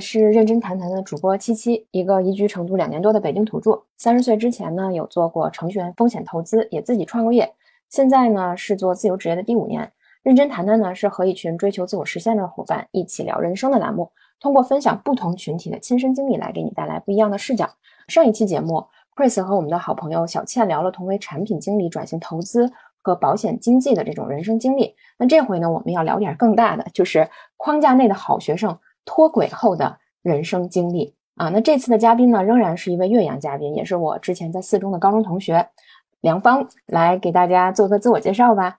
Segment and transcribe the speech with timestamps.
[0.00, 3.80] 是认真谈谈的主播七七，一个移居成都两年多的北京土著。
[3.98, 7.52] 三十岁之前呢，有做过程序员风险投资，也自己创过业。
[7.90, 9.92] 现在呢，是做自由职业的第五年。
[10.22, 17.68] 认真谈谈呢，是和一群追求自我实现的伙伴一起聊人生的栏目，通过分享不同群体的亲身经历，来给你带来不一样的视角。
[18.08, 18.84] 上一期节目
[19.16, 22.70] ，Chris 和我们的好朋友小倩聊了同为产品经理转型投资
[23.02, 24.94] 和保险经纪的这种人生经历。
[25.18, 28.78] 那这回呢，我们要聊点更大的，就是框架内的好学生。
[29.04, 35.68] 脱轨后的人生经历啊，那这次的嘉宾呢，仍然是一位岳阳嘉宾，也是我之前在四中的高中同学
[36.20, 38.78] 梁芳，来给大家做个自我介绍吧。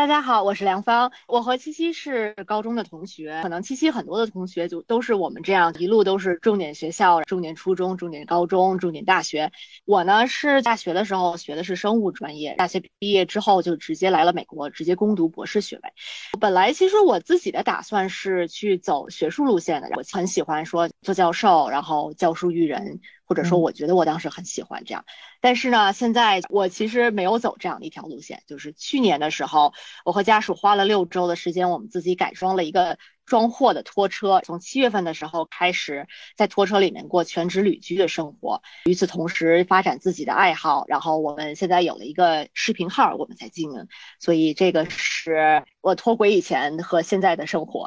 [0.00, 9.52] 大家好，我是梁芳，我和七七是高中的同学，可能七七很多的同学就都是我们这样一路都是重点学校，重点初中、重点高中、重点大学。
[9.84, 15.92] 我呢是大学的时候学的是生物专业，大学毕业之后就直接来了美国，直接攻读博士学位。
[16.40, 23.02] 本来其实我自己的打算是去走学术路线的，我很喜欢说做教授，然后教书育人。
[23.30, 25.04] 或者说，我觉得我当时很喜欢这样，
[25.40, 28.42] 但是呢，现在我其实没有走这样的一条路线。
[28.48, 29.72] 就是去年的时候，
[30.04, 32.98] 我和家属花了六周的时间，我们自己改装了一个。
[33.30, 36.04] 装货的拖车，从七月份的时候开始
[36.36, 38.60] 在拖车里面过全职旅居的生活。
[38.86, 40.84] 与此同时，发展自己的爱好。
[40.88, 43.86] 然后我们现在有了一个视频号，我们在经营。
[44.18, 47.86] 所以这个是我脱轨以前和现在的生活。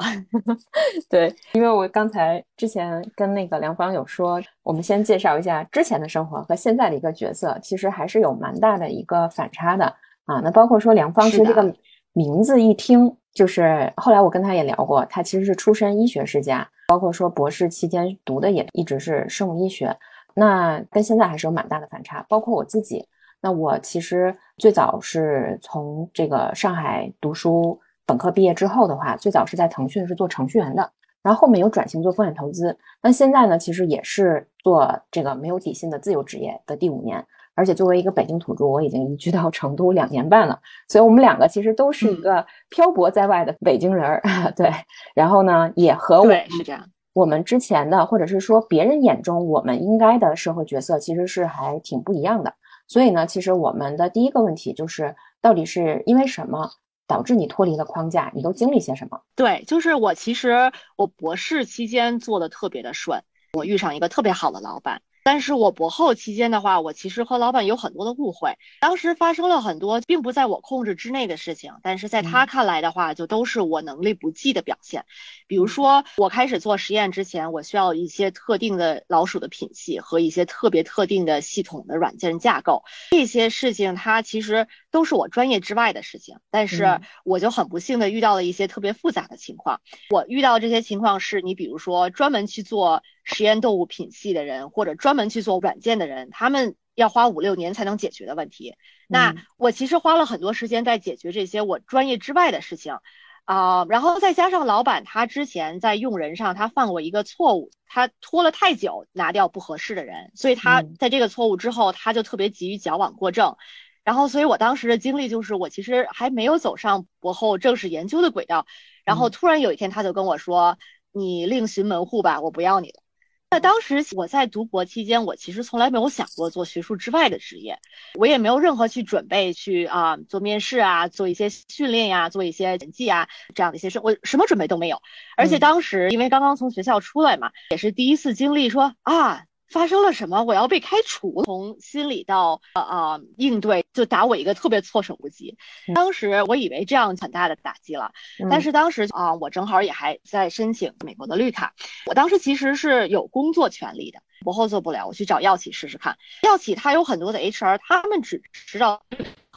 [1.12, 10.40] 对，因为我刚才之前跟那个梁芳有说，我们先介绍一下之前的生活和现在的一个角色，其实还是有蛮大的一个反差的啊。
[10.42, 11.76] 那包括说梁芳是这个
[12.14, 13.18] 名字一听。
[13.34, 19.98] 就是后来我跟他也聊过，他其实是出身医学世家，包括说博士期间读的也一直是生物医学，
[20.36, 22.24] 那跟现在还是有蛮大的反差。
[22.30, 23.08] 包括我自己，
[23.42, 30.92] 那我其实最早是从这个上海读书，本科毕业之后的话，最早是在腾讯是做程序员的，
[31.22, 37.26] 然后后面有转型做风险投资，那现在呢，其实也是做这个没有底薪的自由职业的第五年。
[37.56, 44.22] 而且作为一个北京土著，我已经移居到成都两年半了，所以我们两个其实都是一个漂泊在外的北京人儿，
[44.58, 44.72] 对。
[45.14, 52.54] 然后呢，也和我是这样，我们之前的或者是说别人眼中我们应该的社会角色，其实是还挺不一样的。
[52.88, 56.70] 所以呢，其实我们的第一个问题就是，到底是因为什么
[57.08, 58.32] 导致你脱离了框架？
[58.36, 59.22] 你都经历些什么？
[59.36, 63.22] 对，就是我其实我博士期间做的特别的顺，
[63.54, 65.02] 我遇上一个特别好的老板。
[65.24, 75.06] 但是我博后期间的话，我其实和老板有很多的误会，当时发生了很多并不在我控制之内的事情，但是在他看来的话，就都是我能力不济的表现。
[75.48, 86.38] 比如说，我开始做实验之前，我需要一些特定的老鼠的品系和一些特别特定的系统的软件架构，这些事情它其实都是我专业之外的事情。
[86.50, 89.82] 但是我就很不幸的遇到了一些特别复杂的情况。
[90.10, 93.04] 我遇到这些情况是你比如说专门去做。
[93.26, 98.76] 实验动物品系的人，或者专门去做软件的人，他们要花五六年才能解决的问题。
[99.08, 102.98] 那我其实花了很多时间在解决这些我专业之外的事情，
[103.46, 113.56] 啊，然后再加上老板他之前在用人上他犯过一个错误，他拖了太久拿掉不合适的人，所以他在这个错误之后，他就特别急于矫枉过正。
[114.04, 118.66] 然后，所以我当时的经历就是，我其实还没有走上博后正式研究的轨道，
[119.06, 120.78] 然后突然有一天他就跟我说
[121.14, 123.02] ：“你另寻门户吧，我不要你了。”
[123.50, 127.80] 那当时我在读博期间，我其实从来没有想过做学术之外的职业，
[128.16, 135.02] 我也没有任何去准备去啊做面试啊，做一些训练呀，做一些人际啊这样的一些事，我什么准备都没有。
[135.38, 139.46] 而且当时因为刚刚从学校出来嘛，也是第一次经历说啊。
[139.70, 140.44] 发生了什么？
[140.44, 141.44] 我要被开除？
[141.46, 145.58] 从心理到呃呃应对，就打我一个特别措手不及。
[145.96, 148.12] 当时我以为这样很大的打击了，
[148.52, 151.74] 但是当时啊，我正好也还在申请美国的绿卡。
[152.06, 156.18] 我当时其实是有工作权利的，博后做不了，我去找药企试试看。
[156.44, 159.04] 药企他有很多的 HR，他们只知道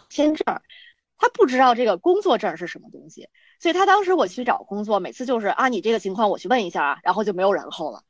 [0.08, 0.47] 签证，
[1.19, 3.29] 他不知道这个工作证是什么东西。
[3.61, 8.03] 所以他当时我去找工作，每次就是啊，你这个情况我去问一下啊，然后就没有然后了。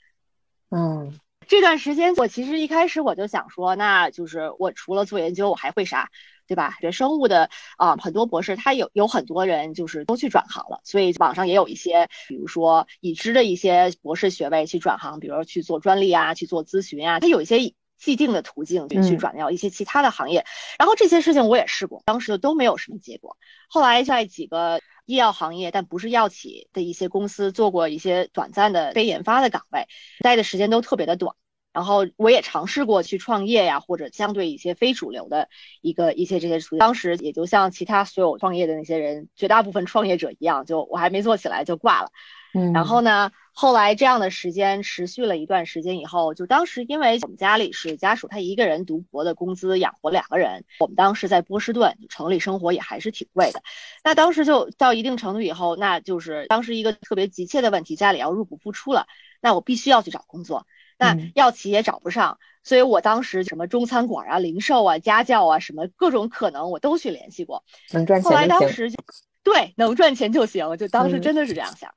[0.70, 1.18] 嗯。
[1.48, 6.10] 这段时间，我其实一开始我就想说，那就是我除了做研究，我还会啥，
[6.46, 6.76] 对吧？
[6.80, 20.44] 学生物的啊，很多博士他有有很多人就是都去转行了，所以网上也有一些，比如说已知的一些博士学位去转行，比如说去做专利啊，去做咨询啊，他有一些既定的途径去转到一些其他的行业。
[20.78, 23.36] 然后这些事情我也试过，当时都没有什么结果。
[23.68, 29.86] 后来在几个医药行业，但不是药企的一些公司做过一些短暂的非研发的岗位，
[30.20, 31.34] 待的时间都特别的短。
[31.72, 35.50] 然后我也尝试过去创业呀，或者相对一些非主流的
[35.82, 36.58] 一个一些这些。
[36.78, 42.10] 当时也就像其他所有创业的那些人，绝大部分创业者一样，就我还没做起来就挂了。
[42.56, 53.62] 嗯，然后呢，后来这样的时间持续了一段时间以后，就当时因为我们家里是家属，他一个人读博的工资养活两个人，我们当时在波士顿城里生活也还是挺贵的。
[54.02, 59.06] 那当时就到一定程度以后，那就是当时一个特别急切的问题，家里要入不敷出了，
[59.42, 60.66] 那我必须要去找工作，
[60.98, 67.62] 那药企也找不上，所以我当时什么中餐馆啊、零售啊、家教啊，什么各种可能我都去联系过。
[67.92, 68.96] 能赚钱后来当时就
[69.42, 71.92] 对能赚钱就行，就当时真的是这样想。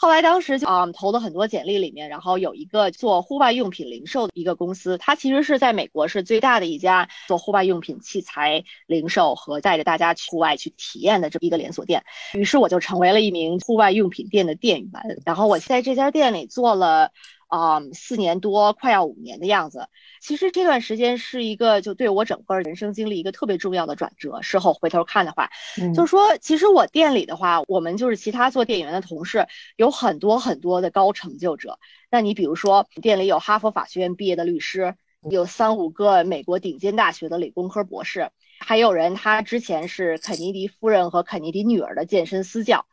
[0.00, 12.04] 后来当时就啊投了很多简历里面，然后有一个做户外用品零售的一个公司，它其实是在美国是最大的一家做户外用品器材零售和带着大家去户外去体验的这么一个连锁店。
[12.34, 14.90] 于是我就成为了一名户外用品店的店员，
[15.26, 17.10] 然后我在这家店里做了。
[17.48, 19.88] 啊，四年多，快要五年的样子。
[20.20, 24.42] 其实这段时间是一个就对我整个人生经历一个特别重要的转折。
[24.42, 25.50] 事后回头看的话，
[25.94, 29.46] 就是说，其实我店里的话，我们就是其他做店员的同事，
[29.76, 31.78] 有很多很多的高成就者。
[32.10, 34.94] 那你比如说，店里有哈佛法学院毕业的律师，
[35.30, 38.30] 有三五个美国顶尖大学的理工科博士，
[38.60, 42.86] 还有人他之前是肯尼迪夫人和肯尼迪女儿的健身私教，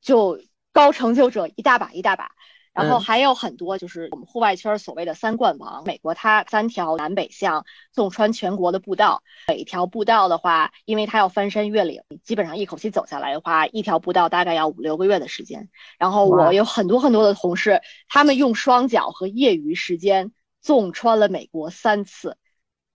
[0.00, 0.40] 就
[0.72, 2.32] 高成就者一大把一大把。
[2.72, 5.82] 然后还有很多，就是我们户外圈所谓的三冠王。
[5.84, 15.68] 美国它三条南北向纵穿全国的步道，每一条步道的话，因为它要翻山越岭，基本上一口气走下来的话，一条步道大概要五六个月的时间。
[15.98, 22.36] 然后我有很多很多的同事，他们用双脚和业余时间纵穿了美国三次，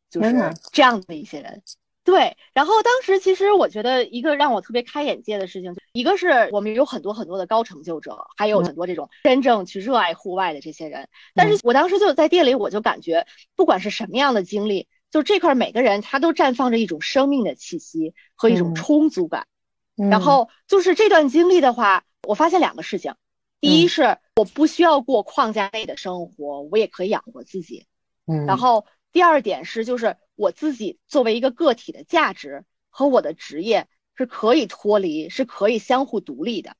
[0.09, 0.33] 就是
[0.71, 1.61] 这样的一些人。
[2.05, 11.09] 对，然后当时其实我觉得一个让我特别开眼界的事情，一个是我们有很多很多的高成就者，还有很多这种真正去热爱户外的这些人。
[11.33, 13.25] 但是我当时就在店里，我就感觉
[13.55, 19.47] 不管是什么样的经历，就这块每个人他都绽放着一种生命的气息和一种充足感。
[19.95, 23.15] 然后就是这段经历的话，我发现两个事情，
[23.59, 27.87] 第一是我不需要过框架内的生活，我也可以养活自己。
[28.27, 30.15] 嗯，然后第二点是就是。
[30.35, 36.75] 我自己作为一个个体的价值和我的职业是可以脱离，是可以相互独立的。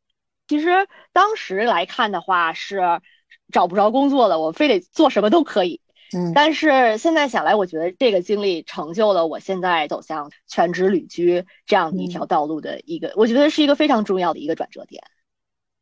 [0.48, 2.82] 其实当时来看的话是
[3.52, 5.82] 找不着工作了，我非得做什么都可以。
[6.16, 15.04] 嗯，但是现在想来，我觉得这个经历成就了我现在走向全职旅居这样的一条道路的一个，我觉得是一个非常重要的一个转折点。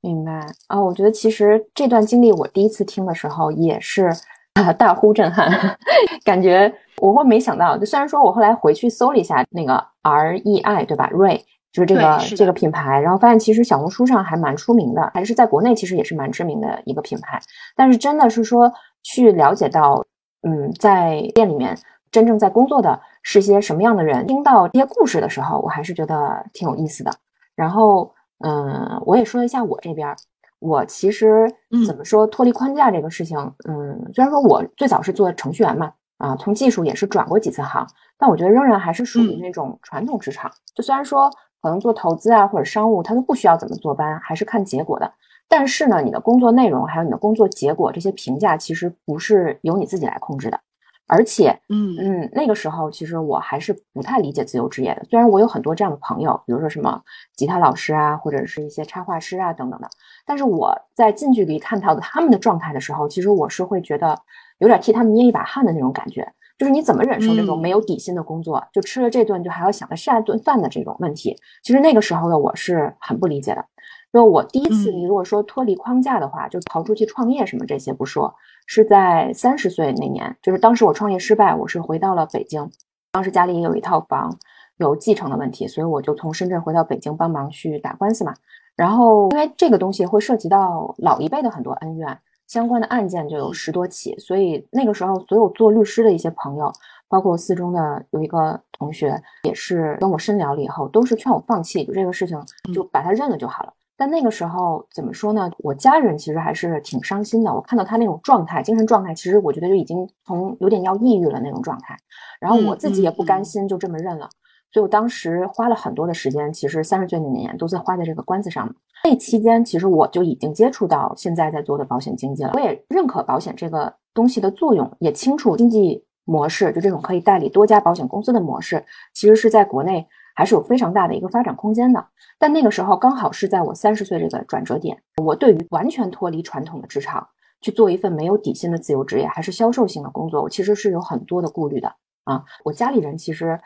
[0.01, 0.31] 明白
[0.67, 4.11] 啊，我觉得其实这段经历我第一次听的时候也是。
[4.53, 4.71] 啊！
[4.71, 5.79] 大呼震撼，
[6.23, 7.77] 感觉我会没想到。
[7.77, 11.41] 就虽然说我后来回去搜了一下那个 R E I，对吧？Ray
[11.71, 17.41] 就是这个这个品牌，然后发现其实小红书上还蛮出名的，还是在国内其实也是蛮知名的一个品牌。
[17.75, 18.71] 但是真的是说
[19.03, 20.05] 去了解到，
[20.47, 21.77] 嗯，在店里面
[22.11, 27.11] 真正在工作的是些什么样的人，听到这些故事的时候，我还是觉得挺有意思的。
[27.55, 28.13] 然后，
[28.45, 30.15] 嗯，我也说一下我这边。
[30.59, 31.45] 我其实
[31.85, 33.37] 怎么说脱离框架这个事情，
[33.67, 35.91] 嗯，虽然说我最早是做程序员嘛，
[36.23, 37.85] 啊，从技术也是转过几次行，
[38.17, 40.49] 但我觉得仍然还是属于那种传统职场。
[40.73, 41.29] 就虽然说
[41.61, 45.13] 可能做投资啊或者商务，他都不需要怎么坐班，还是看结果的。
[45.49, 50.57] 但是呢，你的工作内容还有你的工作结果这些评价，其实不是由你自己来控制的。
[51.05, 55.03] 而且，嗯嗯，那个时候其实我还是不太理解自由职业的。
[55.09, 57.03] 虽然我有很多这样的朋友，比如说什么
[57.35, 59.89] 吉他老师啊，或者是一些插画师啊等等的，
[60.25, 64.17] 但是我在近距离看到的他们的状态的时候，其实我是会觉得
[64.59, 66.27] 有点替他们捏一把汗的那种感觉。
[66.57, 71.35] 就是你怎么忍受这种没有底薪的工作，就吃了这顿就还要想着下一顿饭的这种问题？
[71.63, 73.65] 其实那个时候的我是很不理解的。
[74.13, 78.33] 就我第一次，你如果说脱离框架的话，就逃出去创业什么这些不说。
[78.67, 82.69] 是在三十岁那年，就是当时我创业失败，我是回到了北京。
[83.11, 84.37] 当时家里也有一套房，
[84.77, 88.33] 有继承的问题，所以我就从深圳回到北京帮忙去打官司嘛。
[88.75, 96.71] 然后因为这个东西会涉及到老一辈的很多恩怨，相关的案件就有十多起，所以那个时候所有做律师的一些朋友，
[97.07, 102.39] 包括四中的有一个同学，也是跟我深聊了以后，都是劝我放弃，就这个事情
[102.73, 103.73] 就把它认了就好了。
[103.95, 105.49] 但那个时候怎么说呢？
[105.59, 107.53] 我家人其实还是挺伤心的。
[107.53, 111.95] 我看到他那种状态，精神状态，其实我觉得就已经从有点要抑郁了那种状态。
[112.39, 114.27] 然后我自己也不甘心就这么认了，
[114.73, 118.75] 所以我当时花了很多的时间，其实三十岁那年都在花在这个官司上。
[119.05, 122.51] 那期间，其实我就已经接触到现在在做的保险经纪了。
[122.55, 130.07] 我也认可保险这个东西的作用，也清楚经济模式，就这种可以代理多家保险公司的模式，其实是在国内。
[130.35, 132.07] 还是有非常大的一个发展空间的，
[132.39, 137.27] 但那个时候刚好是在我三十岁这个转折点，我对于完全脱离传统的职场
[137.61, 142.43] 去做一份没有底薪的自由职业，还是销售性的工作，我其实是有很多的顾虑的啊。
[142.65, 143.59] 我家里人其实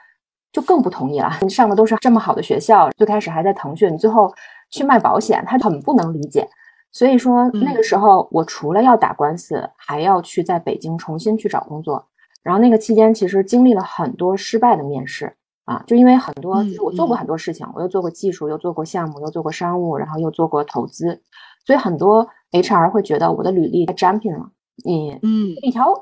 [0.57, 4.33] 就更不同意了，你上的都是这么好的学校，最开始还在腾讯，你最后
[4.71, 6.49] 去卖保险，他很不能理解。
[6.91, 12.03] 所以说那个时候我除了要打官司，还要去在北京重新去找工作。
[12.41, 15.31] 然后那个期间其实经历了很多失败的面试
[15.65, 21.21] 啊，就因为很多就是我做过很多事情，我又做过技术，又做过项目，又做过商务，然后又做过投资，
[21.67, 24.49] 所以很多 HR 会觉得我的履历太粘品了。
[24.83, 25.93] 你嗯，一条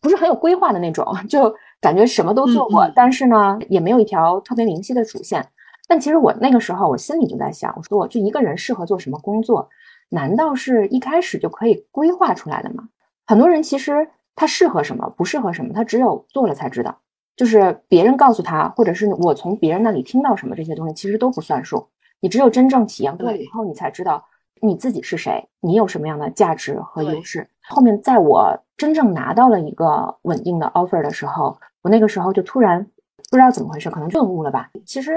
[0.00, 1.52] 不是很有规划的那种，就
[1.84, 5.46] 感觉什么都做过，但是呢，也没有一条特别明晰的主线。
[5.86, 9.68] 但其实我那个时候，我心里就在想，我说我就一个人适合做什么工作？
[10.08, 12.88] 难道是一开始就可以规划出来的吗？
[13.26, 16.96] 很多人其实他适合什么，不适合什么，他只有做了才知道。
[17.36, 21.86] 就是别人告诉他，或者是我从别人那里听到什么，这些东西其实都不算数。
[22.20, 24.24] 你只有真正体验过了以后，你才知道。
[24.62, 25.46] 你自己是谁？
[25.60, 27.46] 你有什么样的价值和优势？
[27.68, 32.84] 后面在我真正拿到了一个稳定的 offer 的时候，我那个时候就突然
[33.30, 34.68] 不知道怎么回事，可能顿悟了吧。
[34.84, 35.16] 其实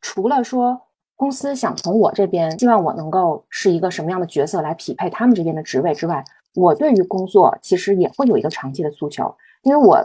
[0.00, 0.80] 除了说
[1.14, 9.98] 公司想从我这边希望我能够是一个什么样的角色来匹配他们这边的职位之外，我对于工作其实也会有一个长期的诉求，因为我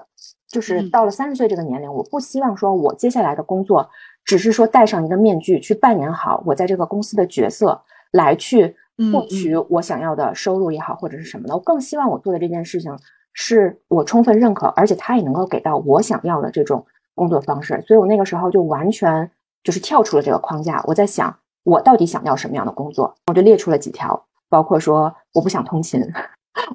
[0.49, 3.89] 就是到了三十岁这个年龄，我不希望说我接下来的工作
[4.25, 7.81] 只是说戴上一个面具去扮演好我在这个公司的角色。
[8.11, 8.75] 来去
[9.13, 12.91] 获取我想要的收入也好，或者是什么的，我更希望我做的这件事情
[13.33, 17.81] 是我充分认可，而且他也能够给到我想要的这种工作方式。
[17.88, 19.29] 所以我那个时候就完全
[19.63, 26.01] 就是跳出了这个框架，我在想我到底想要什么样的工作，我就列出了几条，包括说我不想通勤，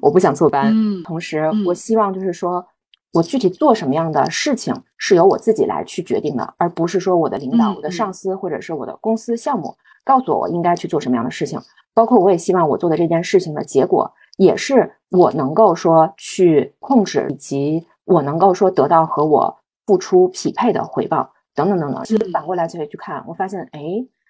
[0.01, 2.65] 我不想坐班，同时我希望就是说
[3.13, 9.75] 我具体做什么样的事情是由我自己来去决定的，而不是说我的领导、我的上司或者是我的公司项目。
[10.03, 11.59] 告诉我我应该去做什么样的事情，
[11.95, 22.03] 包括我也希望我做的这件事情的结果也是我能够说去控制，以及我能够说得到和我付出匹配的回报等等等等。
[22.03, 23.81] 其实反过来再去看，我发现，哎，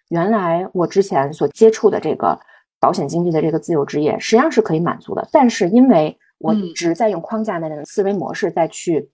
[0.09, 2.39] 原来我之前所接触的这个
[2.79, 9.09] 保险经纪的这个自由职业实际上是可以满足的，但是因为我一直在用框架内的思维模式再去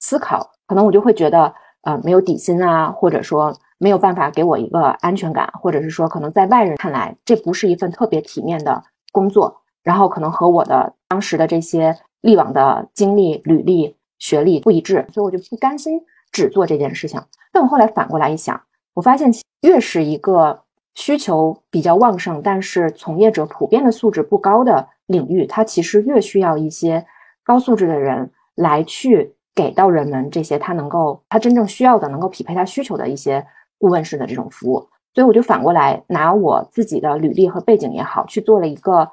[0.00, 3.56] 思考，可能我就会觉得，呃，没有底薪啊，或者说。
[3.76, 8.82] 没有办法给我一个安全感，或者是说，可能在外人看来，这不是一份特别体面的
[9.12, 16.00] 工作，然后可能和我的当时的这些历往的经历、履历、学历不一致，所以我就不甘心
[16.32, 17.22] 只做这件事情。
[17.52, 18.60] 但我后来反过来一想，
[18.94, 20.62] 我发现越是一个
[20.96, 27.06] 需求比较旺盛，但是从业者普遍的素质不高的领域，它其实越需要一些
[27.44, 33.46] 高素质的人来去给到人们这些他能够他真正需要的、能够匹配他需求的一些。
[33.76, 39.10] 顾问式的这种服务，所以我就反过来拿我自己的履历和背景也好，去做了一个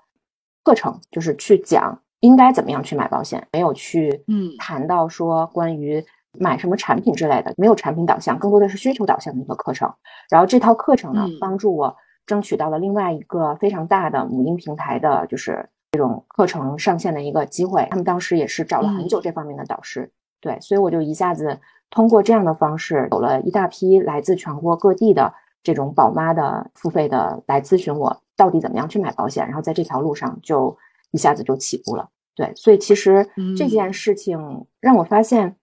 [0.63, 6.03] 课程，就是去讲应该怎么样去买保险，没有去嗯谈到说关于
[6.39, 9.91] 买什么产品之类的，没有产品导向，更多的是需求导向的一个课程。
[10.30, 17.88] 然后这套课程呢，帮助我争取到了另外一个非常大的母婴平台的，就是这种课程上线的一个机会。
[17.89, 21.60] 他们当时也是找了很久这方面的导师，对，所以我就一下子。
[21.89, 30.75] 通过这样的方式，有了一大批来自全国各地的这种宝妈的付费的来咨询我到底怎么样去买保险，然后在这条路上就
[31.12, 32.10] 一下子就起步了。
[32.36, 35.56] 对，所以其实这件事情让我发现，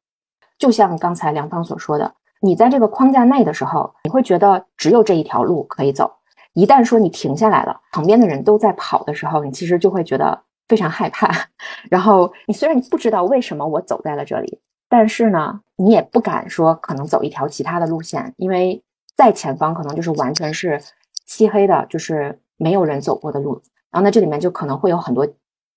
[0.59, 6.13] 就像刚才梁芳所说的，你在这个框架内的时候，你会觉得只有这一条路可以走。
[6.53, 10.39] 一旦说你停下来了，旁边的人都在跑的时候，你其实就会觉得
[10.69, 11.31] 非常害怕。
[11.91, 14.61] 然后你虽然你不知道为什么我走在了这里。
[14.91, 18.83] 但是呢，你也不敢说可能走一条其他的路线，因为
[19.19, 20.81] 在前方可能就是完全是
[21.27, 23.61] 漆黑的，就是没有人走过的路。
[23.91, 25.29] 然后那这里面就可能会有很多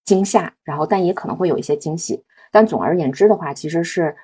[0.05, 2.23] 惊吓，然后但也可能会有一些惊喜。
[2.51, 4.15] 但总而言之的话，其实是，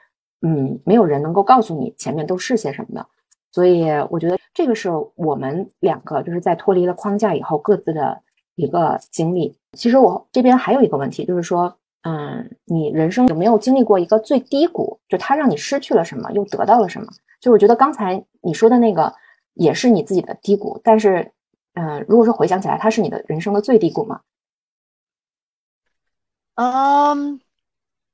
[0.42, 3.06] 嗯，没有人能够告诉你前面都是些什么的。
[3.52, 8.22] 所以我觉得这个是我们两个就是在脱离了框架以后各自的
[8.56, 9.58] 一个经历。
[9.74, 11.78] 其实我这边还有一个问题，就是说。
[12.04, 14.98] 嗯，你人生有没有经历过一个最低谷？
[15.10, 17.08] 就它让你失去了什么，又得到了什么？
[17.40, 19.14] 就我觉得刚才你说的那个
[19.54, 21.34] 也是你自己的低谷，但是，
[21.74, 24.22] 嗯，如果说回想起来，它是你的人生的最低谷吗？
[26.56, 27.40] 嗯。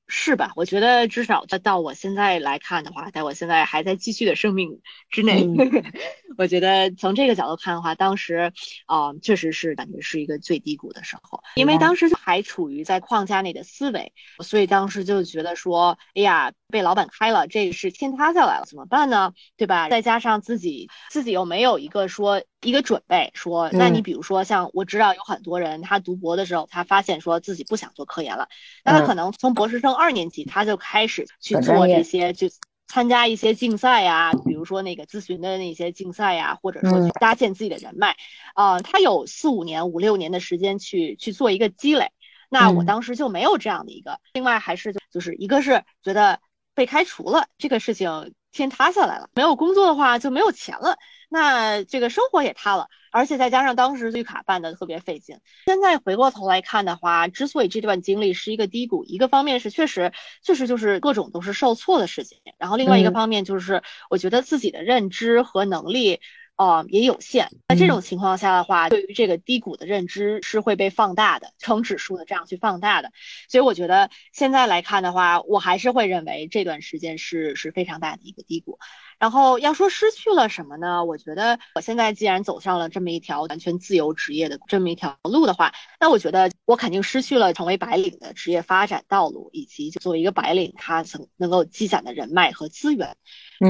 [0.05, 0.51] 是吧？
[0.57, 5.47] 我觉得至少到我现在来看的话，在我现在还在继续的生命之内，
[6.37, 8.51] 我觉得从这个角度看的话，当时
[8.85, 14.13] 啊，确实是感觉是一个最低谷的时候，因为当时还处于在框架内的思维，
[14.43, 19.31] 所以当时就觉得说，哎呀，被老板开了，这个是天塌下来了，怎么办呢？
[19.55, 19.87] 对吧？
[19.89, 22.41] 再加上自己自己又没有一个说。
[22.65, 28.47] 一个准备说，那你比如说像我知道有很多人，他读博的时候，他发现说自己不想做科研了，
[28.85, 32.47] 那他可能从博士生二年级他就开始去做这些就
[32.87, 38.15] 参加一些竞赛呀，比如说那个咨询的那些竞赛呀，或者说去搭建自己的人脉，
[38.55, 42.11] 啊，他有四五年、五六年的时间去去做一个积累。
[42.47, 44.21] 那我当时就没有这样的一个。
[44.31, 46.39] 另外还是就就是一个是觉得
[46.73, 50.97] 被开除了这个事情天塌下来了，没有工作的话就没有钱了。
[51.29, 55.39] 那这个生活也塌了，而且再加上当时绿卡办的特别费劲。
[55.65, 60.13] 现在回过头来看的话，之所以这段经历是一个低谷，一个方面是确实
[60.43, 66.21] 确实就是各种都是受挫的事情，然后另外一个方面就是我觉得自己的认知和能力。
[66.55, 67.49] 啊，也有限。
[67.67, 73.11] 在这种情况下的话，对于这个低谷的认知是会被放大的，成指数的这样去放大的。
[73.49, 78.77] 所以我觉得现在来看的话，我还是会认为这段时间是是非常大的一个低谷。
[79.19, 81.03] 然后要说失去了什么呢？
[81.05, 93.15] 我觉得我现在既然走上了这么一条完全自由职业的这么一条路的话，那我觉得我肯定失去了成为白领的职业发展道路，以及作为一个白领他曾能够积攒的人脉和资源。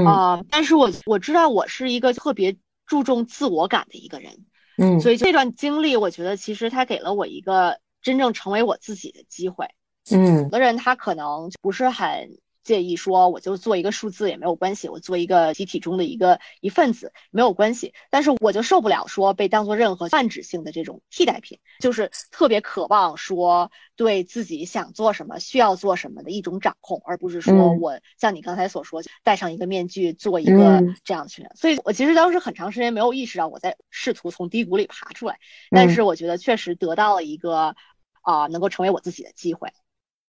[0.05, 2.57] 啊，但是我我知道我是一个特别。
[2.85, 4.45] 注重自我感的一个人，
[4.77, 9.67] 嗯，所以这段经历，我觉得其实他给了我一个真正成为我自己的机会，
[10.11, 12.37] 嗯，有的人他可能不是很。
[12.63, 31.45] 介意说我就做一个数字也没有关系，我做一个集体中的一个一份子没有关系，但是我就受不了说被当做任何泛指性的这种替代品，就是特别渴望说对自己想做什么需要做什么的一种掌控，而不是说我像你刚才所说戴上一个面具做一个这样群。
[31.55, 35.37] 所以我其实当时很长时间没有意识到我在试图从低谷里爬出来，
[35.69, 37.75] 但是我觉得确实得到了一个
[38.21, 39.67] 啊能够成为我自己的机会。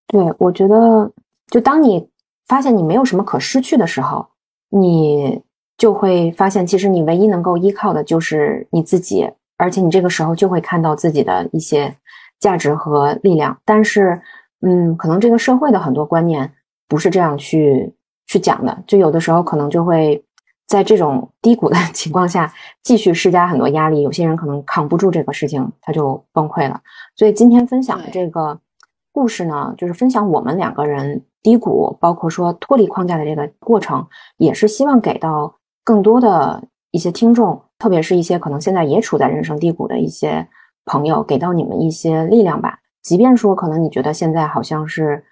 [0.08, 1.12] 对，我觉得
[1.48, 2.08] 就当你。
[2.46, 4.26] 发现你没有什么可失去的时候，
[4.70, 5.42] 你
[5.78, 11.96] 就会发现，其实你唯一能够依靠的就是你自己，而且你这个时候就会看到自己的一些
[12.38, 13.58] 价值和力量。
[13.64, 14.20] 但是，
[14.60, 16.52] 嗯，可能这个社会的很多观念
[16.86, 17.92] 不是这样去
[18.26, 20.22] 去讲的，就有的时候可能就会
[20.68, 22.52] 在这种低谷的 情况下
[22.82, 26.80] 继续施加很多压力，有些人可能扛不住这个事情，他就崩溃了。
[27.16, 28.60] 所以今天分享的这个
[29.12, 31.24] 故事呢，就是分享我们两个人。
[31.44, 35.54] 低谷，包括说脱离框架的这个过程，也是希望给到
[35.84, 40.48] 更多的一些听众，特别是一些可能现在也处在人生低谷的一些
[40.86, 42.78] 朋友，给到你们一些力量吧。
[43.02, 45.22] 即便说可能你觉得现在好像是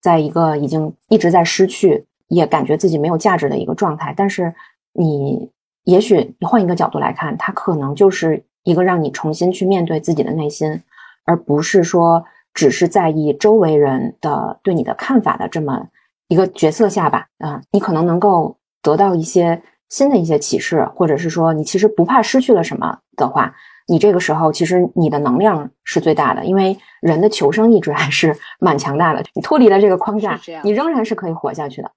[0.00, 4.54] 在一个已经一直在失去，也感觉自己没有价值的一个状态，但是
[4.92, 5.50] 你
[5.82, 10.80] 也许你换一个角度来看，它可能就是一个让你重新去面对自己的内心，
[11.24, 12.24] 而不是说。
[12.54, 15.86] 只是在意周围人的对你的看法的这么
[16.28, 23.54] 一个角色下吧，啊，你可能能够得到一些新的一些启示，或者是说你其实不怕失去了什么的话，
[23.88, 29.24] 你这个时候其实你的能量是最大的，因为人的求生意志还是 蛮强大的。
[29.34, 31.90] 你脱离了这个框架，你仍然是可以活下去的。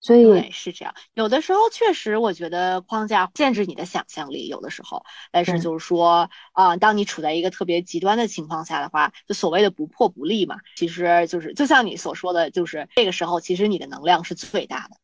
[0.00, 0.06] 对。
[0.06, 14.96] 所以对是这样，有的时候确实，我觉得框架限制你的想象力，有的时候，但是就是说啊，当你处在一个特别极端的情况下的话，就所谓的不破不立嘛，其实就是就像你所说的，就是这个时候，其实你的能量是最大的。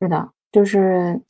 [0.00, 1.22] 是的，就是，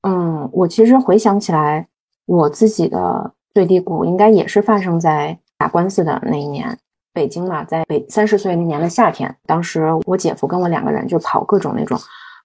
[0.00, 1.86] 嗯，我其实回想起来，
[2.24, 6.76] 我自己的最低谷应该也是发生在打官司的那一年，
[7.12, 11.96] 北京嘛，在北三十岁那年的夏天，当时我姐夫跟我两个人就跑各种那种。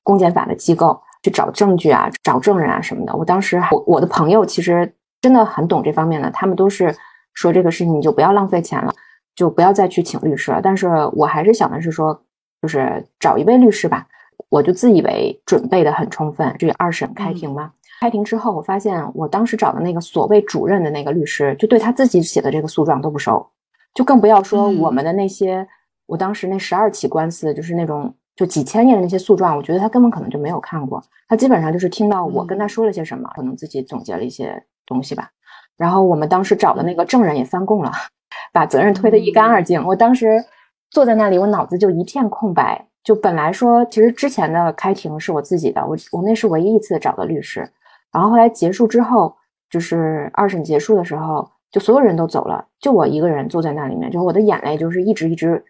[0.04, 3.16] 公检法的机构去找证据啊，找证人啊什么的。
[3.16, 6.94] 我当时，我我的朋友其实真的很懂这方面的，他们都是
[7.34, 8.94] 说这个事情你就不要浪费钱了，
[9.34, 10.60] 就不要再去请律师了。
[10.62, 12.22] 但是我还是想的是说，
[12.62, 14.06] 就是找一位律师吧。
[14.50, 16.54] 我就自以为准备的很充分。
[16.60, 23.50] 这二审开庭嘛，开庭之后，我发现我当时找的那个所谓主任的那个律师，就对他自己写的这个诉状都不熟，
[23.94, 25.66] 就更不要说我们的那些，
[26.08, 28.14] 我当时那十二起官司，就是那种。
[28.36, 35.30] 就几千页的那些诉状，我觉得他根本可能就没有看过，他基本上就是听到我跟他说了些什么，可能自己总结了一些东西吧。
[35.78, 37.92] 然后我们当时找的那个证人也翻供了，
[38.52, 39.84] 把责任推得一干二净。
[39.86, 40.44] 我当时
[40.90, 42.88] 坐在那里，我脑子就一片空白。
[43.04, 47.70] 就本来说，其实之前的开庭是我自己的，我我那是唯一一次找的律师。
[48.12, 49.36] 然后后来结束之后，
[49.70, 55.64] 就是二审结束的时候，就所有人都走了，就我一个人坐在那里面，就我的眼泪就是一直一直。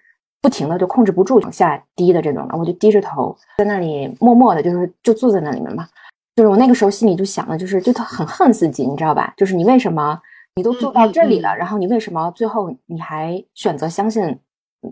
[0.43, 5.87] 不停的就控制不住往下滴的这种，我就低着头在那里默默的，就是就坐在那里面嘛。
[6.35, 9.33] 就是我那个时候心里就想的，就是就他很恨自己，你知道吧？
[9.37, 10.21] 就是你为什么
[10.55, 14.37] 你都做到这里了，然后你为什么最后你还选择相信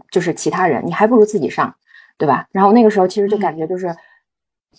[0.10, 0.82] 就是其他人？
[0.86, 1.76] 你还不如自己上，
[2.18, 2.48] 对吧？
[2.52, 3.96] 然后那个时候其实就感觉就是。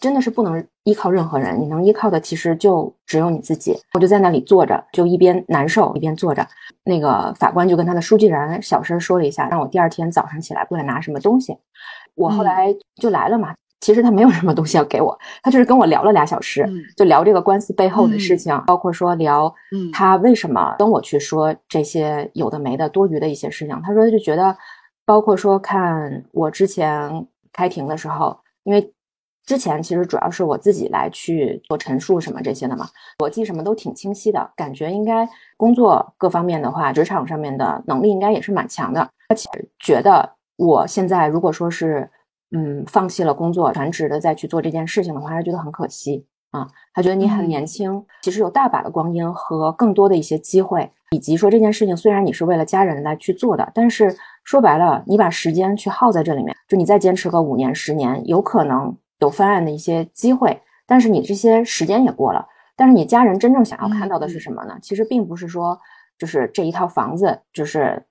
[0.01, 3.77] 真的是不能依靠任何人，你能依靠的其实就只有你自己。
[3.95, 6.45] 我就在那里坐着，就一边难受一边坐着。
[6.85, 11.57] 那个法官就跟他的书记员小声说了一下，让我第二天早上起来过来拿什么东西。
[12.17, 19.55] 我后来就来了嘛，其实他没有什么东西要给我，他就是跟我聊了俩小时，就聊这个官司背后的事情，包括说聊
[19.93, 23.81] 他为什么跟我去说这些有的没的多余的一些事情。
[23.85, 24.57] 他说他就觉得，
[25.07, 28.93] 包括说看我之前开庭的时候，因为。
[29.45, 32.87] 之前其实主要是我自己来去做陈述什么这些的嘛，
[33.19, 39.09] 逻辑什么都挺清晰的，感觉应该工作各方面的话，职场上面的能力应该也是蛮强的。
[39.29, 39.49] 而且
[39.81, 42.09] 觉得我现在如果说是
[42.53, 46.69] 嗯放弃了工作，全职的再去做这件事情的话，他觉得很可惜啊。
[46.95, 58.97] 他觉得你很年轻，其实有大把的光阴和更多的一些机会，以及说这件事情虽然你是为了家人来去做的，但是说白了，你把时间去耗在这里面，就你再坚持个五年十年，有可能。
[59.23, 62.45] 有翻案的一些机会，但是你这些时间也过了。
[62.75, 64.77] 但是你家人真正想要看到的是什么呢？
[64.83, 65.79] 其实并不是说，
[66.19, 68.05] 就是这一套房子，就是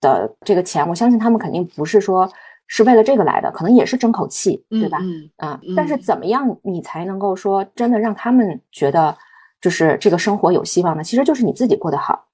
[0.00, 0.86] 的这个钱。
[0.88, 2.28] 我相信他们肯定不是说
[2.66, 4.98] 是为了这个来的，可能也是争口气，对吧？
[5.36, 9.16] 啊，但是怎么样你才能够说真的让他们觉得
[9.60, 11.04] 就是这个生活有希望呢？
[11.04, 12.24] 其实就是你自己过得好。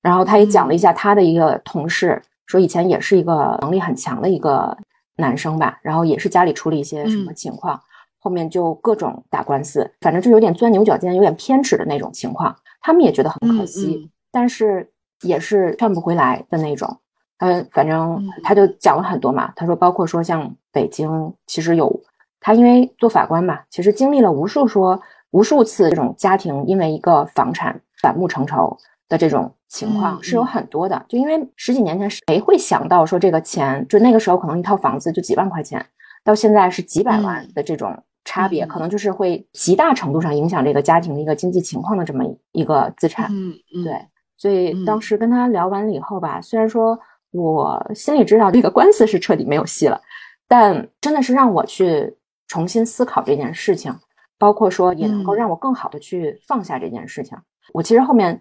[0.00, 4.74] 然后他也讲了一下他的一个同事，说以前也是一个能力很强的一个。
[5.16, 7.80] 男生吧，然后也是家里出了一些什么情况，
[8.18, 12.54] 后面就各种打官司，反正就有点钻牛角尖、有点偏执的那种情况。
[12.80, 14.90] 他们也觉得很可惜，但是
[15.22, 16.98] 也是劝不回来的那种。
[17.38, 19.52] 嗯，反正他就讲了很多嘛。
[19.56, 22.00] 他说，包括说像北京，其实有
[22.40, 25.00] 他因为做法官嘛，其实经历了无数说
[25.30, 28.76] 无数次这种家庭因为一个房产反目成仇。
[29.08, 35.84] 的这种情况是有很多的，就因为十几年前谁会想到说这个钱，就那个时候可能一套房子就几万块钱，
[36.24, 43.28] 到现在是几百万的这种差别，可能就是会极大程度上影响这个家庭的一个经济情况的这么一个资产。
[43.30, 44.00] 嗯嗯，对，
[44.38, 46.98] 所以当时跟他聊完了以后吧，虽然说
[47.32, 50.00] 我心里知道这个官司是彻底没有戏了，
[50.48, 52.16] 但真的是让我去
[52.48, 53.94] 重新思考这件事情，
[54.38, 57.36] 包括说也能够让我更好的去放下这件事情。
[57.74, 58.40] 我其实后面。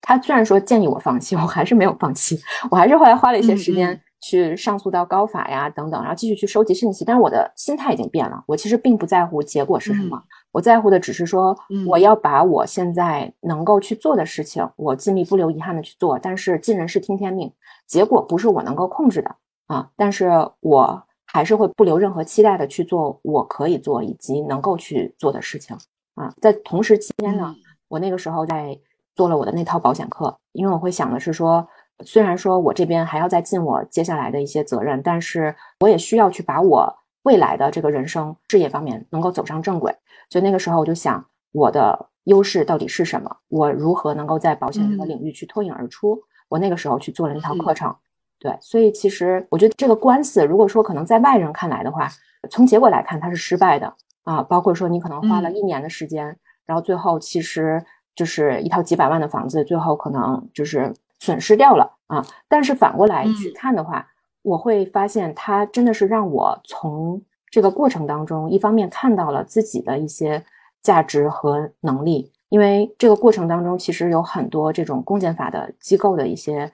[0.00, 2.38] 他虽然说建议我放弃， 我还是没有放弃。
[2.70, 7.04] 我还是后来花了一些时间去上诉到高法呀，等等，然后继续去收集信息。
[7.04, 10.22] 但是我的心态已经变了，我其实并不在乎结果是什么，
[10.52, 16.18] 我在乎的只是说，我要把我现在能够去做的事情，我尽力不留遗憾的去做。
[16.18, 17.50] 但是尽人事听天命，
[17.86, 19.34] 结果不是我能够控制的
[19.66, 19.88] 啊。
[19.96, 25.74] 但是我还是会不留任何期待的去做我可以做以及能够去做的事情
[26.14, 26.30] 啊。
[26.42, 27.54] 在同时期间呢，
[27.88, 28.78] 我那个时候在。
[29.14, 31.66] 做了我的那套保险课，因为我会想的是说，
[32.04, 39.94] 虽然说我这边还要再尽我接下来的一些责任，但是我也需要去把我未来的这个人生事业方面能够走上正轨。
[40.28, 43.36] 所以那个时候我就想，我的优势到底是什么？
[43.48, 46.18] 我如何能够在保险这个领域去脱颖而出？
[46.48, 47.94] 我那个时候去做了那套课程。
[48.40, 52.08] 对，所以其实我觉得这个官司，如果说可能在外人看来的话，
[52.50, 57.84] 从结果来看它是失败的啊，包括说你可能花了一年的时间，然后最后其实。
[58.14, 62.24] 就是一套几百万的房子，最后可能就是损失掉了啊。
[62.48, 64.06] 但是反过来去看的话，
[64.42, 70.44] 我会发现它真的是让我从这个过程当中，一方面看到了自己的一些
[70.82, 72.30] 价值和能力。
[72.50, 76.70] 因为这个过程当中，其实有很多这种公检法的机构的一些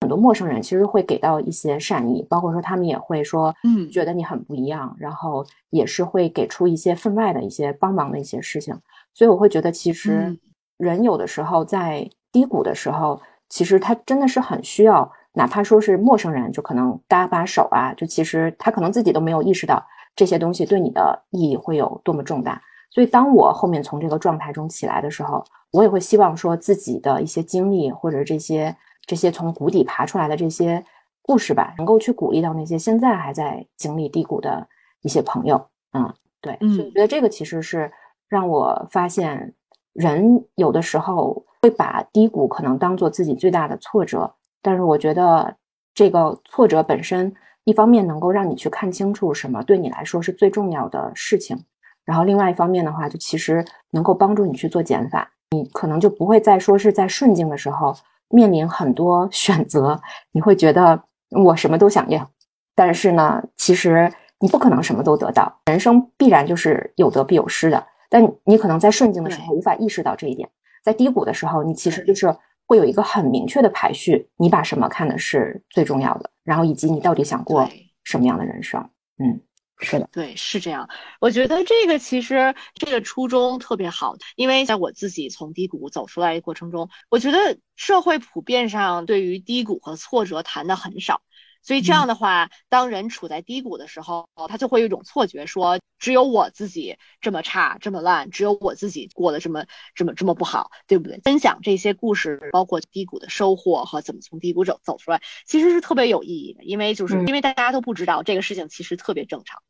[0.00, 8.74] 很多陌生人，其实会给到一些善意，包括说他们也会说，嗯，觉得你很不一样，然后也是会给出一些分外的一些帮忙的一些事情。
[9.14, 10.36] 所以我会觉得其实。
[10.80, 19.84] 人有的时候在低谷的时候，其实他真的是很需要，哪怕说是陌生人，就可能搭把手啊，就其实他可能自己都没有意识到
[20.16, 22.62] 这些东西对你的意义会有多么重大。
[22.88, 28.74] 所以，当我后面从这个状态中起来的时候，我也会希望说自己的一些经历或者这些
[29.06, 30.84] 这些从谷底爬出来的这些
[31.22, 34.66] 故事吧，能够去鼓励到那些现在还在经历低谷的
[35.02, 35.68] 一些朋友。
[35.92, 37.92] 嗯，对，所以我觉得这个其实是
[38.28, 39.54] 让我发现。
[39.92, 45.56] 人有的时候会把低谷可能当做自己最大的挫折，但是我觉得
[45.94, 51.58] 这个挫折本身，一方面能够让你去看清楚什么对你来说是最重要的事情，
[52.04, 57.94] 然后另外一方面的话，就其实能够帮助你去做减法，你可能就不会再说是在顺境的时候
[58.28, 60.00] 面临很多选择，
[60.32, 62.30] 你会觉得我什么都想要，
[62.74, 67.84] 但是呢，其实你不可能什么都得到，人生必然就是有得必有失的。
[68.10, 70.50] 但你可能在顺境的时候无法意识到这一点，
[70.84, 77.70] 在低谷的时候，你其实就是会有一个很明确的排序，你把什么看的是最重要的，然后以及你到底想过
[78.04, 78.90] 什么样的人生。
[79.18, 79.40] 嗯，
[79.78, 80.88] 是的，对，是这样。
[81.20, 91.22] 我觉得这个其实这个初衷特别好，因为在我自己从低谷走出来的过程中，我觉得社会普遍上对于低谷和挫折谈的很少。
[91.62, 101.20] 所以这样的话，当人处在低谷的时候，他就会有一种错觉，说只有我自己这么差、这么烂，只有我自己过得这么、这么、这么不好，对不对？
[101.22, 109.60] 分享这些故事，包括低谷的收获和怎么从低谷走走出来，其实是特别有意义的，因为就是因为大家都不知道这个事情其实特别正常。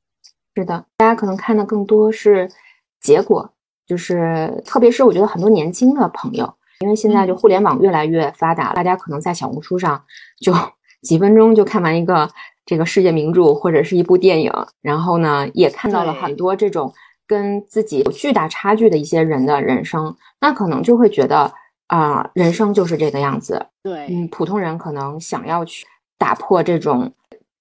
[0.55, 2.49] 是的，大家可能看的更多是
[3.01, 3.53] 结果，
[3.85, 10.05] 就是特别是我觉得很多年轻的朋友，因为现在就互联网越来越发达，大家可能在小红书上
[10.41, 10.55] 就。
[11.03, 12.29] 几分钟就看完一个
[12.67, 16.93] 这个世界名著或者是一部电影，然后呢，也看到了很多这种
[17.27, 21.53] 跟自己有巨大差距的一些人的人生，那可能就会觉得
[21.87, 23.67] 啊，人生就是这个样子。
[23.83, 25.87] 对，嗯，普通人可能想要去
[26.19, 27.13] 打破这种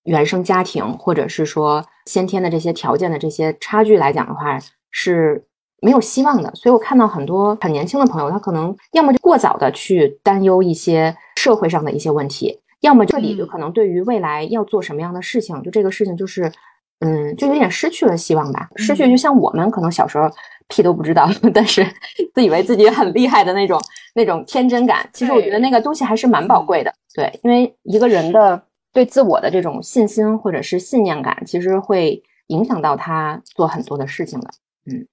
[0.04, 4.60] 原生家庭或者是说先天的这些条件的这些差距来讲的话，
[4.92, 5.46] 是
[5.82, 6.52] 没有希望的。
[6.56, 12.60] 所以我看到很多很年轻的朋友，他可能要么就过早的去担忧一些社会上的一些问题。
[12.82, 16.52] 要么彻底就可能对于未来要做什么样的事情，就这个事情就是，
[17.00, 18.70] 嗯，就有点失去了希望吧。
[18.76, 20.30] 失去就像我们可能小时候
[20.68, 21.86] 屁都不知道， 但是
[22.34, 23.80] 自以为自己很厉害的那种
[24.14, 25.10] 那种天真感。
[25.12, 26.94] 其实我觉得那个东西还是蛮宝贵的。
[27.14, 28.62] 对，因为一个人的
[28.94, 34.50] 对自我的这种信心或者是信念感，其实会影响到他做很多的事情的。
[34.86, 35.06] 嗯，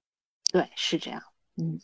[0.53, 1.21] 对，是这样。
[1.57, 1.79] 嗯，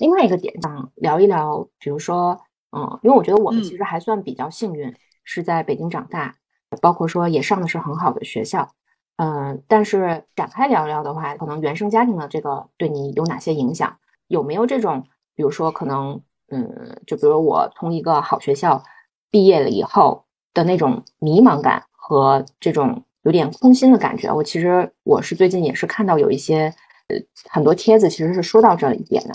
[0.00, 2.40] 另外一个点上聊一聊，比如说，
[2.76, 4.92] 嗯，因为我觉得我们其实还算比较幸运。
[5.24, 6.36] 是在北京长大，
[6.80, 8.72] 包括说也上的是很好的学校，
[9.16, 13.98] 嗯，但是展开聊聊的话，可能原生家庭的这个对你有哪些影响？
[14.28, 18.82] 有没有这种，比如说可能，嗯，就比如我从一个好学校
[19.30, 24.32] 毕业了以后的那种迷茫感和这种有点空心的感觉？
[24.32, 26.74] 我其实我是最近也是看到有一些，
[27.08, 27.16] 呃，
[27.50, 29.34] 很多帖子其实是说到这一点的，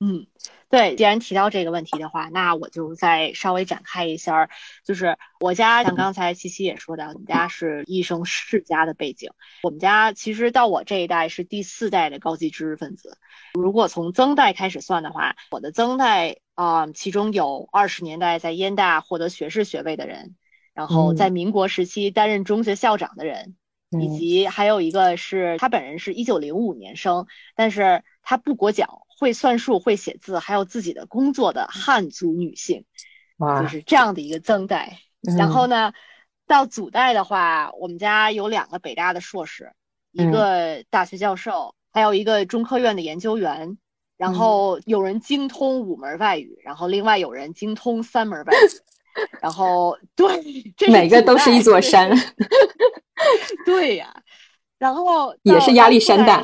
[0.00, 0.26] 嗯。
[0.70, 4.48] 对，既然提到这个问题的话，那我就再稍微展开一下。
[4.84, 9.32] 就是我家像刚才七七也说的，我们家是医生世家的背景。
[9.64, 13.18] 我们家其实到我这一代是第四代的高级知识分子。
[13.54, 20.36] 如果从曾代开始算的话，我的曾代啊，其中有二十年代在燕大获得学士学位的人，
[20.72, 23.56] 然后在民国时期担任中学校长的人，
[23.90, 29.02] 以及还有一个是他本人是一九零五年生，但是他不裹脚。
[29.20, 32.86] 会算数、会写字，还有自己的工作的汉族女性，
[33.38, 34.98] 就是这样的一个曾代。
[35.36, 35.92] 然后呢，
[36.46, 39.72] 到祖代的话，我们家有两个北大的硕士，
[40.12, 43.76] 一个大学教授，还有一个中科院的研究员。
[44.16, 49.30] 然后有人精通五门外语，然后另外有人精通三门外语。
[49.40, 52.10] 然后对，这每个都是一座山。
[53.64, 54.14] 对呀，
[54.78, 56.42] 然后也是压力山大，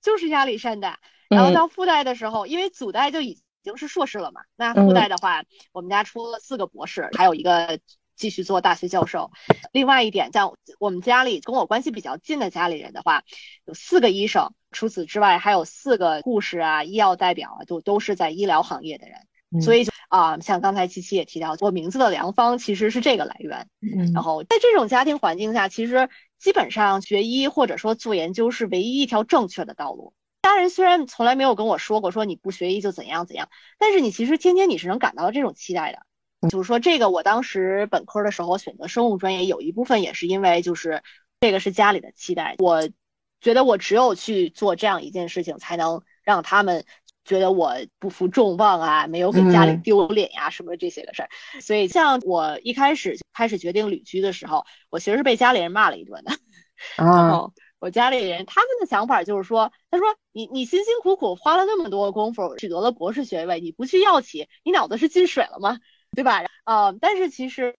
[0.00, 0.98] 就是压力山大。
[1.28, 7.80] 然后到附带的时候，因为祖代就已经是硕士了嘛，那附带的话，我们家出了四个博士，还有一个
[8.14, 9.30] 继续做大学教授。
[9.72, 13.22] 另外一点，像我们家里跟我关系比较近的家里人的话，
[13.64, 19.18] 有四个医生，除此之外还有四个护士啊、医药代表啊，就都是在医疗行业的人。
[19.62, 23.68] 所以就啊，像刚才七七也提到，我名字的良方其实是这个来源。
[24.12, 30.12] 然后在这种家庭环境下，其实基本上学医或者说做研究是唯一一条正确的道路。
[30.46, 35.98] 家人虽然从来没有跟我说过说你不学医就怎样怎样，但是你其实天天你是能感到这种期待的。
[36.48, 41.02] 就是说这个我当时本科的时候选择生物专业，有一部分也是因为就是
[41.40, 42.54] 这个是家里的期待。
[42.58, 42.88] 我
[43.40, 46.84] 觉得我只有去做这样一件事情，才能让他们
[47.24, 51.28] 觉得我不负众望啊，没有给家里丢脸呀什么这些个事儿。
[51.60, 56.32] 所以像我一开始开始决定旅居的时候，我其实是被家里人骂了一顿的。
[56.96, 57.52] 然后。
[57.78, 65.78] 我家里人他们的想法就是说，他说你你辛辛苦苦花了那么多功夫取得了博士学位，你不去药企，你脑子是进水了吗？
[66.14, 66.44] 对吧？
[66.64, 67.76] 呃，但是其实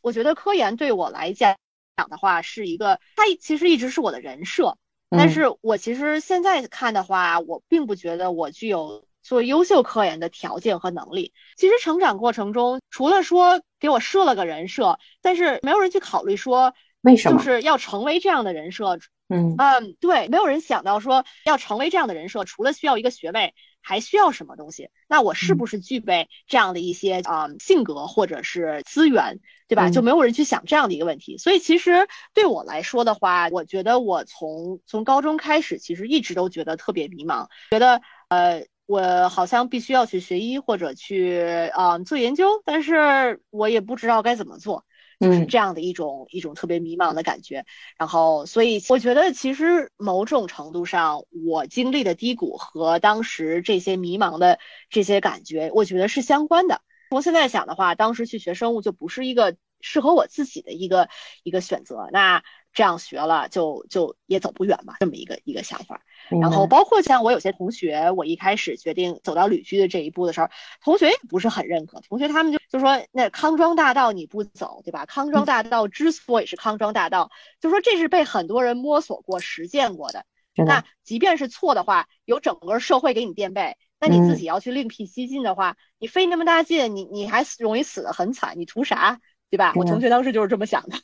[0.00, 1.56] 我觉得科研对我来讲
[1.96, 4.76] 讲的话是一个，它其实一直是我的人设。
[5.08, 11.32] 但是我其实现在看的话，我并不觉得我具有做优秀科研的条件和能力。
[11.56, 16.74] 其实成长过程中，除了说给我设了个人设，但是没有人去考虑说
[17.06, 18.98] 为什么就是要成为这样的人设。
[19.28, 24.88] 嗯嗯，对，没有人想到说要成为这样的人设，除了需要一个学位，还需要什么东西？
[25.08, 29.90] 那我是不是具备这样的一些啊性格或者是资源，对吧？
[29.90, 31.38] 就没有人去想这样的一个问题。
[31.38, 41.40] 所以其实对我来说的话，我觉得我从从高中开始，其实一直都觉得特别迷茫，觉得呃我好像必须要去学医或者去
[41.74, 44.84] 啊做研究，但是我也不知道该怎么做。
[45.18, 47.64] 就是这样的一种一种特别迷茫的感觉，
[47.98, 54.58] 然后所以我觉得其实某种程度上，我经历的低谷和当时这些迷茫的
[54.90, 56.82] 这些感觉，我觉得是相关的。
[57.10, 61.08] 从现在想的话，当时去学生物就不是一个适合我自己的一个
[61.44, 62.08] 一个选择。
[62.12, 62.42] 那
[62.76, 66.02] 这样学了就就也走不远嘛，这么一个一个想法。
[66.42, 70.48] 然后包括像我有些同学，我一开始决定走到旅居的这一步的时候，
[70.84, 72.02] 同学也不是很认可。
[72.02, 75.06] 同学他们就就说那康庄大道你不走，对吧？
[75.06, 80.26] 康庄大道之所以是康庄大道，就说这是被很多人摸索过、实践过的。
[80.54, 89.18] 那即便是错的话，有整个社会给你垫背，那你自己要去另辟蹊径的话，你费那么大劲，你你还容易死得很惨，你图啥？
[89.48, 89.72] 对吧？
[89.76, 90.96] 我同学当时就是这么想的。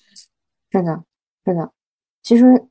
[0.71, 1.05] 是的，
[1.45, 1.71] 是的。
[2.23, 2.67] 其实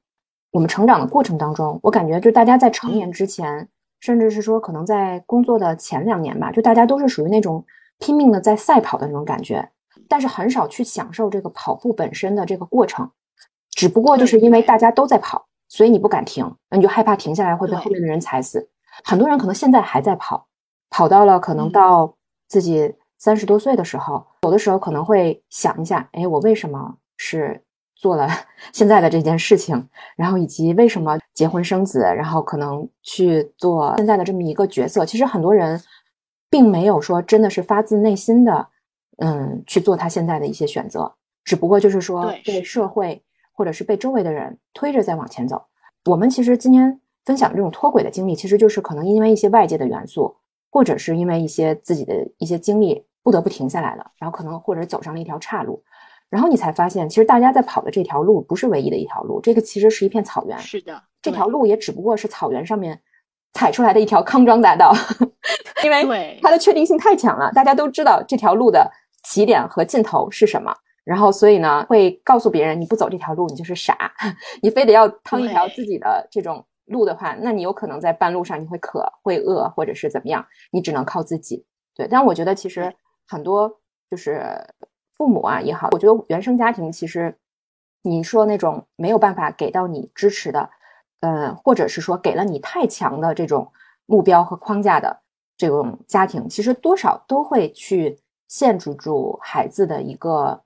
[0.51, 3.67] 我们成长的过程当中，我感觉就大家在成年之前，
[3.99, 7.65] 甚至是说可能在工作的前两年吧，就大家都是属于那种
[7.99, 9.69] 拼命的在赛跑的那种感觉，
[10.07, 13.09] 但是很少去享受这个跑步本身的这个过程。
[13.71, 15.47] 只不过就是因为大家都在跑。
[15.73, 18.69] 所以你不敢停，那你就害怕停下来会被后面的人踩死。
[19.05, 20.45] 很多人可能现在还在跑，
[20.89, 22.13] 跑到了可能到
[22.49, 27.63] 自己三十多岁的时候，有的时候可能会想一下：哎，我为什么是
[28.01, 28.27] 做了
[28.73, 29.87] 现在的这件事情？
[30.17, 35.05] 然后以及为什么结婚生子，然后可能去做现在的这么一个角色？
[35.05, 35.79] 其实很多人
[36.49, 38.67] 并没有说真的是发自内心的，
[39.19, 41.13] 嗯，去做他现在的一些选择，
[41.45, 43.23] 只不过就是说被社会。
[43.53, 45.61] 或者是被周围的人推着在往前走。
[46.05, 50.35] 我们其实今天分享这种脱轨的经历，其实就是可能因为一些外界的元素，
[50.71, 54.11] 或者是因为一些自己的一些经历，不得不停下来了。
[54.17, 55.83] 然后可能或者走上了一条岔路，
[56.31, 60.57] 然后你才发现，其实大家在跑的这条路不是唯一的一条路，这个其实是一片草原。
[60.57, 62.99] 是的，这条路也只不过是草原上面
[63.53, 64.91] 踩出来的一条康庄大道，
[65.83, 68.89] 因为它的确定性太强了，大家都知道这条路的
[69.25, 70.73] 起点和尽头是什么。
[71.03, 74.13] 然后，所以呢，会告诉别人，你不走这条路，你就是傻。
[74.61, 81.65] 你非得要趟一条自己的这种路的话，那你有可能在半路上你会渴、会饿，或者是怎么样，你只能靠自己。
[81.95, 82.93] 对，但我觉得其实
[83.27, 83.79] 很多
[84.11, 84.55] 就是
[85.21, 87.37] 父母啊也好，我觉得原生家庭其实
[88.01, 90.67] 你说那种没有办法给到你支持的，
[91.19, 93.71] 呃，或者是说给了你太强的这种
[94.07, 95.21] 目标和框架的
[95.55, 100.59] 这种家庭，其实多少都会去限制住孩子的一个。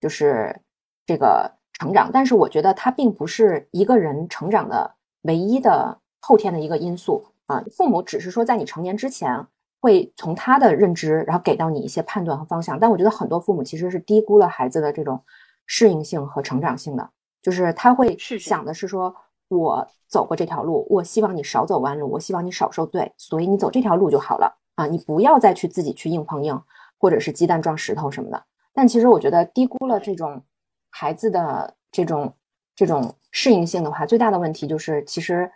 [0.00, 0.60] 就是
[1.06, 7.62] 这个成长，但是我觉得它并不是一个人成长的唯一的后天的一个因素啊。
[7.70, 9.46] 父母只是说在你成年之前
[9.80, 12.78] 会从他的认知，然后给到你一些判断和方向。
[12.78, 15.24] 但我觉得很多父母其实是低估了孩子的这种
[15.66, 17.10] 适应性和成长性的，
[17.42, 19.14] 就是他会想的是说，
[19.48, 26.60] 我走过这条路，我希望你少走弯路，我希望你少受罪，所以你走这条路就好了啊，你不要再去自己去硬碰硬，
[26.98, 28.44] 或者是鸡蛋撞石头什么的。
[28.72, 30.42] 但其实我觉得低估了这种
[30.90, 32.34] 孩子的这种
[32.74, 35.50] 这种适应性的话，最大的问题就是，其实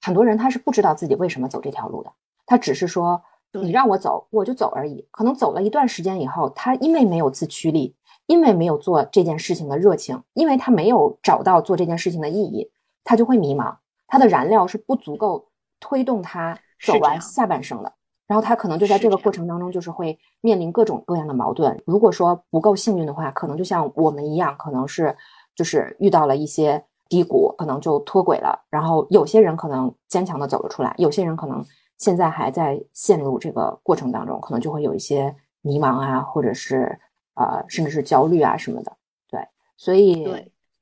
[0.00, 2.12] 很多人他是不知道自己为什么走这条路的，
[2.44, 5.06] 他只是说你让我走我就走而已。
[5.10, 7.94] 可能走了一段时间以后，他因为没有自驱力，
[8.26, 12.70] 因为没有做这件事情的热情，因为他没有找到做这件事情的意义，
[13.04, 15.48] 他就会迷茫，他的燃料是不足够
[15.80, 17.92] 推动他走完下半生的。
[18.26, 21.80] 然后他可能就在这个过程当中，就是会面临各种各样的矛盾。
[21.86, 25.16] 如果说不够幸运的话，可能就像我们一样，可能是
[25.54, 28.66] 就是遇到了一些低谷，可能就脱轨了。
[28.68, 31.64] 然后有些人可能坚强的走了出来，有些人可能
[31.98, 36.98] 现在还在陷入这个过程当中，可能就会有一些迷茫啊，或者是
[37.34, 38.92] 呃，甚至是焦虑啊什么的。
[39.28, 39.40] 对，
[39.76, 40.24] 所以，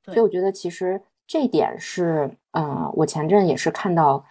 [0.05, 4.23] 所以我觉得其实这一点是，嗯，我前阵也是看到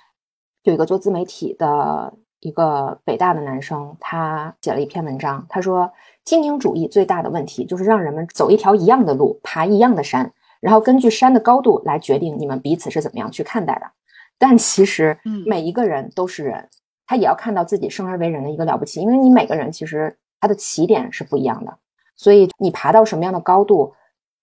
[0.62, 2.14] 有一个做自媒体的。
[2.40, 5.47] 一个北大的男生，他写了一篇文章。
[5.49, 5.90] 他说，
[6.27, 13.90] 精英主义最大的问题就是让人们走一条一样的路，爬一样的山，然后根据山的高度来决定你们彼此是怎么样去看待的。
[14.38, 16.68] 但其实，每一个人都是人，
[17.07, 19.01] 他也要看到自己生而为人的一个了不起。
[19.01, 21.79] 因为你每个人其实他的起点是不一样的，
[22.16, 23.94] 所以你爬到什么样的高度，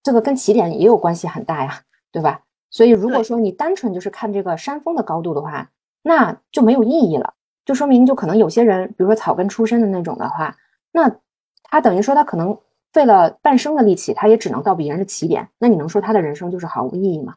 [0.02, 2.42] 这个跟起点也有关系很大呀，对吧？
[2.70, 5.70] 所以如果说你单纯就是看这个山峰的高度的话，
[6.02, 7.34] 那就没有意义了。
[7.66, 10.58] 就说明，就可能有些人，比如说草根出身的那种的话，
[10.92, 11.14] 那
[11.64, 12.58] 他等于说他可能
[12.92, 15.48] 费了半生的力气，他也只能到别人的起点。
[15.60, 17.36] 那你能说他的人生就是毫无意义吗？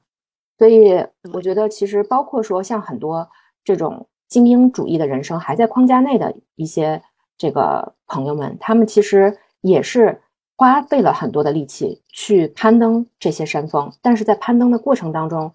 [0.65, 3.29] 所以我觉得，其实包括说像很多
[3.63, 7.03] 这种精英主义的人生还在框架内的一些
[7.37, 10.23] 这个朋友们，他们其实也是
[10.57, 15.53] 花费了很多的力气去攀登这些山峰，但是在攀登的过程当中，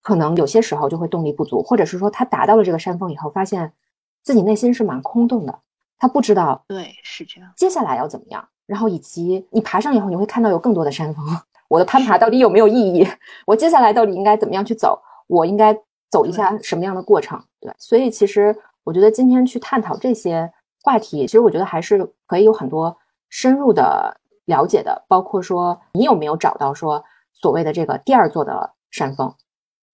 [0.00, 3.74] 可能有些时候就会动力不足，或者是说他达到了这个山峰以后，发现。
[4.22, 5.58] 自己内心是蛮空洞的，
[5.98, 8.46] 他不知道对是这样，接下来要怎么样？
[8.66, 11.24] 然后以及你爬上以后，你会看到有更多的山峰。
[11.68, 13.06] 我的攀爬到底有没有意义？
[13.46, 15.00] 我接下来到底应该怎么样去走？
[15.26, 15.78] 我应该
[16.10, 17.38] 走一下什么样的过程？
[17.60, 20.50] 对，所以其实我觉得今天去探讨这些
[20.82, 22.96] 话题，其实我觉得还是可以有很多
[23.28, 27.04] 深入的了解的，包括说你有没有找到说
[27.34, 29.34] 所谓的这个第二座的山峰？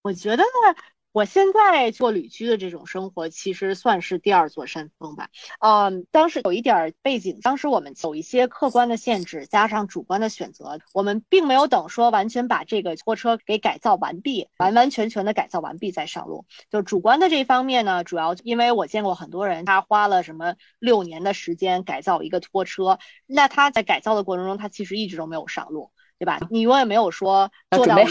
[0.03, 0.45] 我觉得。
[1.15, 5.29] 我现在做旅居的这种生活，其实算是第二座山峰吧。
[5.61, 16.47] 嗯，当时有一点背景，当时我们有一些客观的限制，加上主观的选择，我们并没有等说完全把这个拖车给改造完毕，完完全全的改造完毕再上路。
[16.69, 22.99] 就主观的这一方面呢，主要因为我见过很多人，他花了什么六年的时间改造一个拖车，
[23.29, 26.41] 那他在改造的过程中，他其实一直都没有上路，对吧？
[26.51, 28.05] 你永远没有说做到完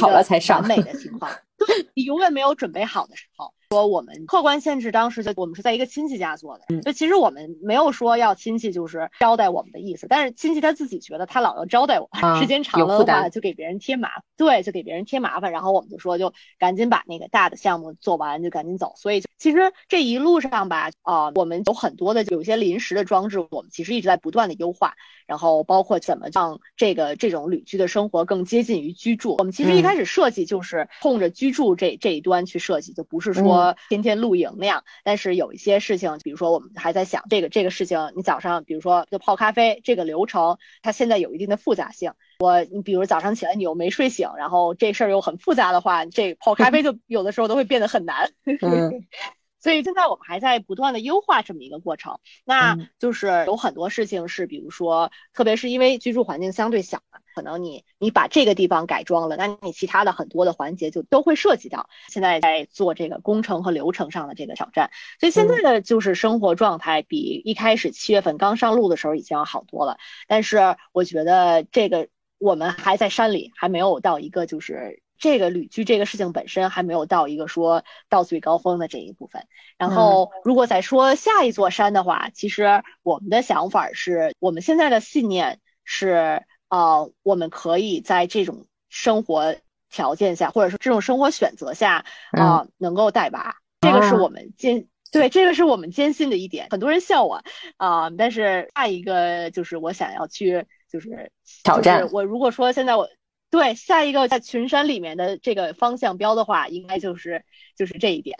[0.66, 1.30] 美的情况。
[1.94, 3.54] 你永远没有准备好的时候。
[3.70, 12.08] 说我们客观限制，当时就我们是在一个亲戚家做的，就其实我们没有说要亲戚就是招待我们的意思，但是亲戚他自己觉得他老要招待我，
[12.40, 18.94] 时间长了的话就给别人添麻，对，就给别人添麻烦，然后我们就说就赶紧把那个大的项目做完，就赶紧走。
[18.96, 24.94] 所以其实这一路上吧，啊，我们有很多的有一些临时的装置，我们其实一直在不断的优化，
[25.26, 29.36] 然后包括怎么让这个这种旅居的生活更接近于居住。
[29.40, 33.78] 我们其实一开始设计就是冲着居住这这一端去设计，就不是说。
[33.90, 42.14] 天天露营那样，但是有一些事情，比如说我们还在想这个这个事情，你早上比如说就泡咖啡这个流程，它现在有一定的复杂性。
[42.40, 48.32] 我你比如早上起来你又没睡醒，然后这事儿又很复杂的话，这泡咖啡就 有的时候都会变得很难。
[49.64, 61.88] 所以现在我们还在不断的优化这么一个过程，那就是有很多事情是，比如说，特别是因为居住环境相对小嘛，可能你你把这个地方改装了，那你其他的很多的环节就都会涉及到。
[62.10, 64.92] 现在在做这个工程和流程上的这个挑战，
[65.22, 69.98] 所以现在的就是生活状态比一开始七月份刚上路的时候已经要好多了。
[70.28, 75.02] 但是我觉得这个我们还在山里，还没有到一个就是。
[75.18, 79.48] 这个旅居这个事情本身还没有到一个说到最高峰的这一部分。
[79.78, 89.56] 然后，如果再说下一座山的话，其实我们的想法是，我们现在的信念是，呃，我们可以在这种生活
[89.90, 93.56] 条件下，或者说这种生活选择下，啊，能够带娃。
[93.82, 96.68] 这个是我们坚对，这个是我们坚信的一点。
[96.70, 97.42] 很多人笑我
[97.78, 101.32] 啊，但是下一个就是我想要去，就是
[101.64, 102.10] 挑战。
[102.12, 103.08] 我如果说现在我。
[103.54, 107.40] 对，下一个在群山里面的这个方向标的话，应该就是
[107.78, 108.36] 就是这一点。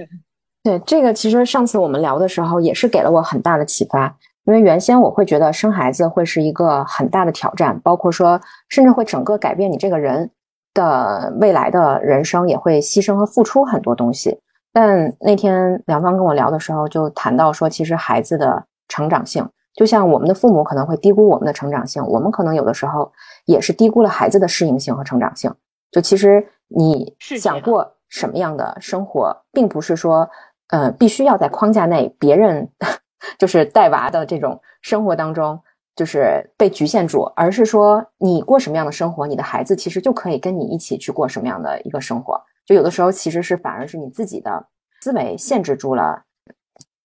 [0.62, 8.38] 对，这个其实上次我们聊的时候也是给了我很大的启发，因为原先我会觉得生孩子会是一个很大的挑战，包括说
[8.68, 10.30] 甚至会整个改变你这个人
[10.74, 14.38] 的未来的人生，也会牺牲和付出很多东西。
[14.74, 19.48] 但那天梁芳跟我聊的时候，就谈到说，其实孩子的成长性。
[19.72, 23.10] 就像我们的父母可能会低估我们的成长性，我们可能有的时候
[23.44, 25.54] 也是低估了孩子的适应性和成长性。
[25.90, 30.28] 就其实你想过什么样的生活，并不是说，
[30.68, 32.70] 呃，必须要在框架内，别人
[33.38, 35.60] 就是带娃的这种生活当中，
[35.96, 42.40] 就是被局限住，而是说你过什么样的生活，你的孩子其实就可以跟你一起去过什么样的一个生活。
[42.66, 44.64] 就有的时候其实是反而是你自己的
[45.00, 46.22] 思维限制住了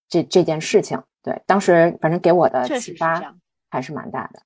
[0.07, 1.01] 这这件事情。
[1.23, 3.19] 对，当时反正给我的启发
[3.71, 4.39] 还是蛮大的。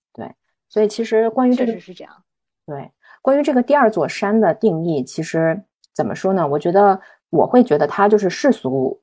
[0.69, 2.13] 对，所以其实关于这个是这样。
[2.65, 2.91] 对，
[3.21, 5.61] 关于这个第二座山的定义，其实
[5.93, 6.47] 怎么说呢？
[6.47, 6.99] 我觉得
[7.29, 9.01] 我会觉得它就是世俗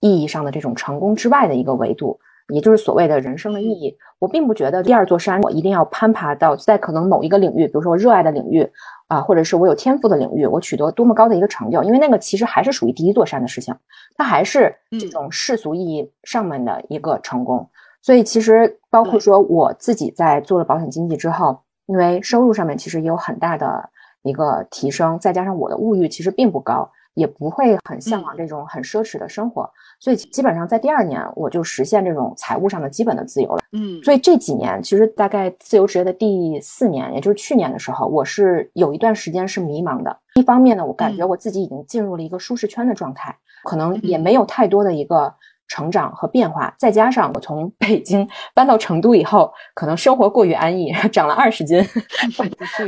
[0.00, 2.20] 意义上的这种成功之外的一个维度。
[2.50, 8.66] 也就是所谓的人生的意义，我并不觉得第二座山我一定要攀爬到在可能某一个领域，比如说我热爱的领域
[9.06, 13.76] 啊，或者是我有天赋的领域，我取得多么高的一个成就，因为那个其实还是属于第一座山的事情，
[14.16, 17.68] 它还是这种世俗意义上面的一个成功。
[18.02, 23.88] 所以其实包括说我自己在做了保险经纪之后，因为收入上面其实也有很大的
[24.22, 26.90] 一个提升，再加上我的物欲其实并不高。
[27.14, 29.68] 也不会很向往这种很奢侈的生活，
[29.98, 33.62] 所以基本上在第二年我就实现这种财务上的基本的自由了。
[33.72, 40.16] 嗯，所以这几年其实大概自由职业的第四年，也就是去年的时候，我是有一段时间是迷茫的。
[40.36, 45.34] 一方面呢，我感觉我自己已经进入了一个舒适圈的状态，可能也没有太多的一个。
[45.68, 51.80] 成长和变化，再加上我从北京搬到成都以后，可能生活过于安逸，长了二十斤。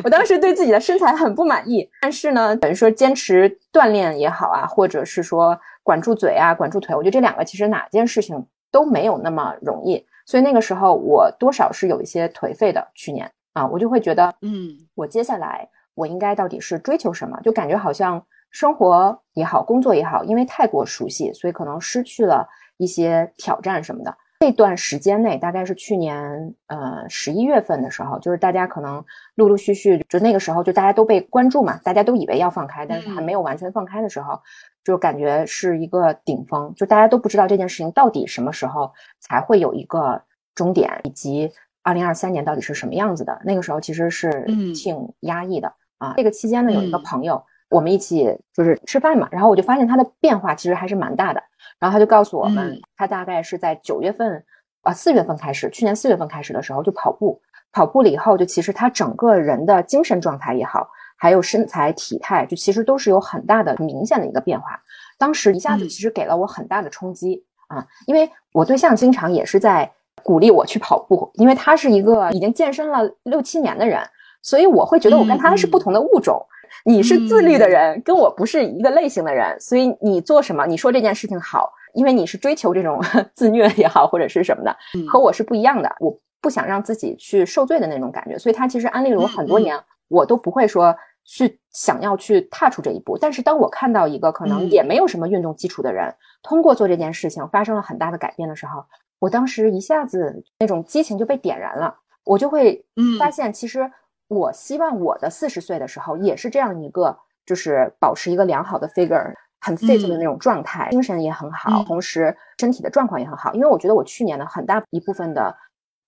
[0.03, 10.05] 我当时对自己的身材很不满意，但是呢，等于说坚持锻炼也好啊，或者是说管住嘴啊，管住腿，我觉得这两个其实哪件事情都没有那么容易。
[10.25, 12.89] 所以那个时候我多少是有一些颓废的。
[12.95, 17.39] 去年啊，我就会觉得，嗯，我接下来我应该到底是追求什么？
[17.43, 22.49] 就感觉好像生活也好，工作也好，因为太过熟悉，所以可能失去了。
[22.81, 29.05] 一些挑战什么的，这段时间内大概是去年呃十一月份的时候，就是大家可能
[29.35, 34.41] 陆陆续续就那个时候就大家都被关注嘛，大家都以为要放开，但是还没有完全放开的时候，
[34.83, 40.23] 就感觉是一个顶峰，就大家都不知道这件事情到底什么时候才会有一个
[40.55, 41.51] 终点，以及
[41.83, 43.39] 二零二三年到底是什么样子的。
[43.45, 46.15] 那个时候其实是嗯挺压抑的啊。
[46.17, 51.43] 这个期间呢，有一个嗯朋友，我们一起就是吃饭嘛，然后我就发现他的变化其实还是蛮大的。
[51.79, 54.45] 然后他就告诉我们，嗯他大概是在九月份
[54.83, 57.41] 啊四月份开始，去年四月份开始的时候就跑步，
[57.73, 64.79] 跑步了以后，就其实他整个人的精神状态也好，还有身材体态，就其实都是有很大的明显的一个变化。
[65.17, 69.91] 当时一下子嗯其实给了我很大的冲击、啊，因为我对象经常也是在
[70.23, 74.03] 鼓励我去跑步，因为他是一个已经健身了六七年的人，
[74.43, 76.45] 所以我会觉得我跟他是不同的物种。
[76.85, 83.01] 你是自律的人，跟我不是一个类型的人，所以你做什么，你说这件事情好，因为你是追求这种
[83.35, 85.95] 自虐也好，或者是什么的，嗯和我是不一样的。
[86.01, 93.19] 我不想让自己去受罪的那种感觉，所以他其实安利了我很多年，我都不会说去想要去踏出这一步。
[93.19, 98.83] 但是当我看到一个可能嗯也没有什么运动基础的人，通过做这件事情发生了很大的改变的时候，
[99.19, 101.95] 我当时一下子那种激情就被点燃了，
[102.25, 103.91] 我就会嗯发现，其实
[104.31, 109.35] 我希望我的四十岁的时候也是这样一个，就是保持一个良好的 figure。
[109.63, 113.53] 很 fit 的那种状态，精神也很好，嗯同时身体的状况也很好。
[113.53, 115.55] 因为我觉得我去年的很大一部分的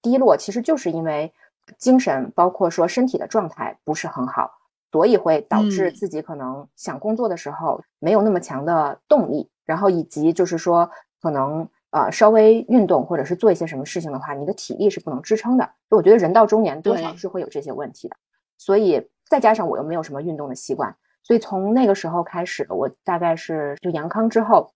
[0.01, 1.31] 低落，其实就是因为
[1.77, 4.51] 精神，包括说身体的状态不是很好，
[4.91, 15.64] 所以会导致嗯自己可能想工作的时候没有那么强的动力，然后以及就是说可能呃稍微运动或者是做一些什么事情的话，你的体力是不能支撑的。
[15.88, 18.16] 就我觉得人到中年多少是会有这些问题的，
[18.59, 24.72] 所以再加上我又没有什么运动的习惯，所以从那个时候开始，我大概是就阳康之后，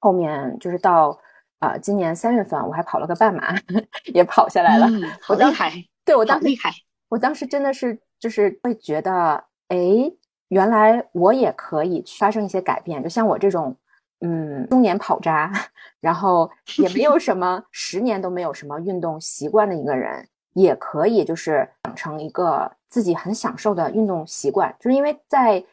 [0.00, 1.18] 后面就是到
[1.60, 3.54] 呃今年三月份，我还跑了个半马，
[4.12, 4.86] 也跑下来了。
[4.88, 5.72] 嗯，好我当厉害，
[6.04, 6.70] 对我当时厉害，
[7.08, 9.78] 我当时真的是就是会觉得，哎，
[10.48, 13.02] 原来我也可以去发生一些改变。
[13.02, 13.76] 就像我这种，
[14.20, 15.52] 嗯，中年跑渣，
[16.00, 24.74] 然后也没有什么十年都没有什么运动习惯的一个人，也可以就是养成一个自己很享受的运动习惯。
[24.80, 25.64] 就是因为在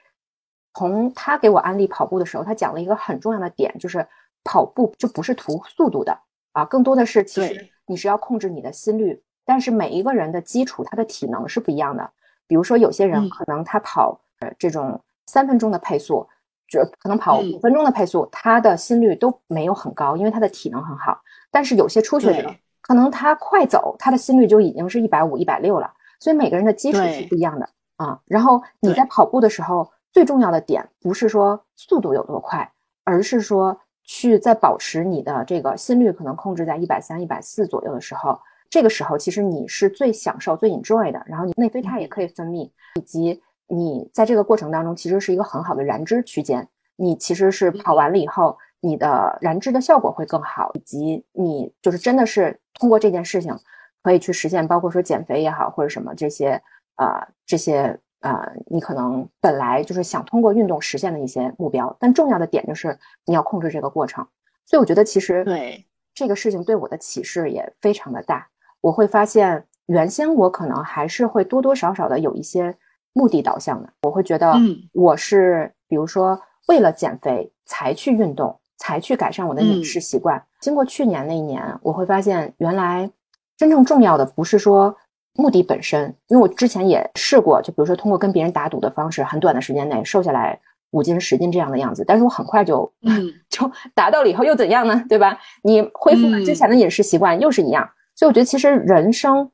[0.73, 4.05] 从他给我安利跑步的时候，他讲了一个很重要的点，就是
[4.43, 6.17] 跑步就不是图速度的
[6.51, 9.21] 啊，更多的是其实你是要控制你的心率。
[9.47, 12.11] 但是每一个人的基础，他的体能是不一样的。
[12.47, 16.27] 比如说，有些人嗯可能他跑呃这种三分钟的配速，
[16.67, 21.19] 就可能跑嗯五分钟的配速，他的心率都没有很高，因为他的体能很好。
[21.51, 25.93] 但是有些初学者，可能他快走，他的心率就已经是一百五、一百六了。
[26.19, 28.19] 所以每个人的基础是不一样的啊。
[28.25, 32.71] 然后你在跑步的时候，最重要的点不是说速度有多快，
[33.03, 38.39] 而是说去在保持你的这个心率可能控制在一百三、一百四左右的时候，
[38.69, 46.67] 这个时候其实你是最享受、最 enjoy 的，然后你内啡肽也可以分泌，以及你在这个过程当中其实是一个很好的燃脂区间。
[46.97, 53.53] 你其实是跑完了以后，你的燃脂的效果会更好，以及你就是真的是通过这件事情
[54.01, 56.61] 可以去实现，包括说减肥也好，或者什么这些
[56.95, 64.25] 呃这些呃你可能本来就是想通过运动实现的一些目标，但重要的点就是你要控制这个过程。
[64.65, 68.47] 所以我觉得其实对这个事情对我的启示也非常的大。
[68.79, 72.77] 我会发现原先我可能还是会多多少少的有一些
[73.15, 76.37] 目的导向的，我会觉得嗯我是比如说
[76.67, 80.43] 为了减肥才去运动，才去改善我的饮嗯食习惯。
[80.59, 83.09] 经过去年那一年，我会发现原来
[83.57, 84.93] 真正重要的不是说
[85.37, 90.59] 目的本身，因为我之前也试过，就比如说通过跟别人打赌的方式，很短的时间内瘦下来
[90.91, 95.01] 五斤十斤这样的样子，但是我很快就嗯 就达到了以后又怎样呢？
[95.07, 95.39] 对吧？
[95.63, 99.49] 你恢复了之前的饮食习惯又是一样，所以我觉得其实人生，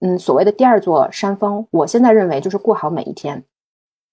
[0.00, 3.44] 嗯，所谓的第二座山峰，我现在认为就是过好每一天，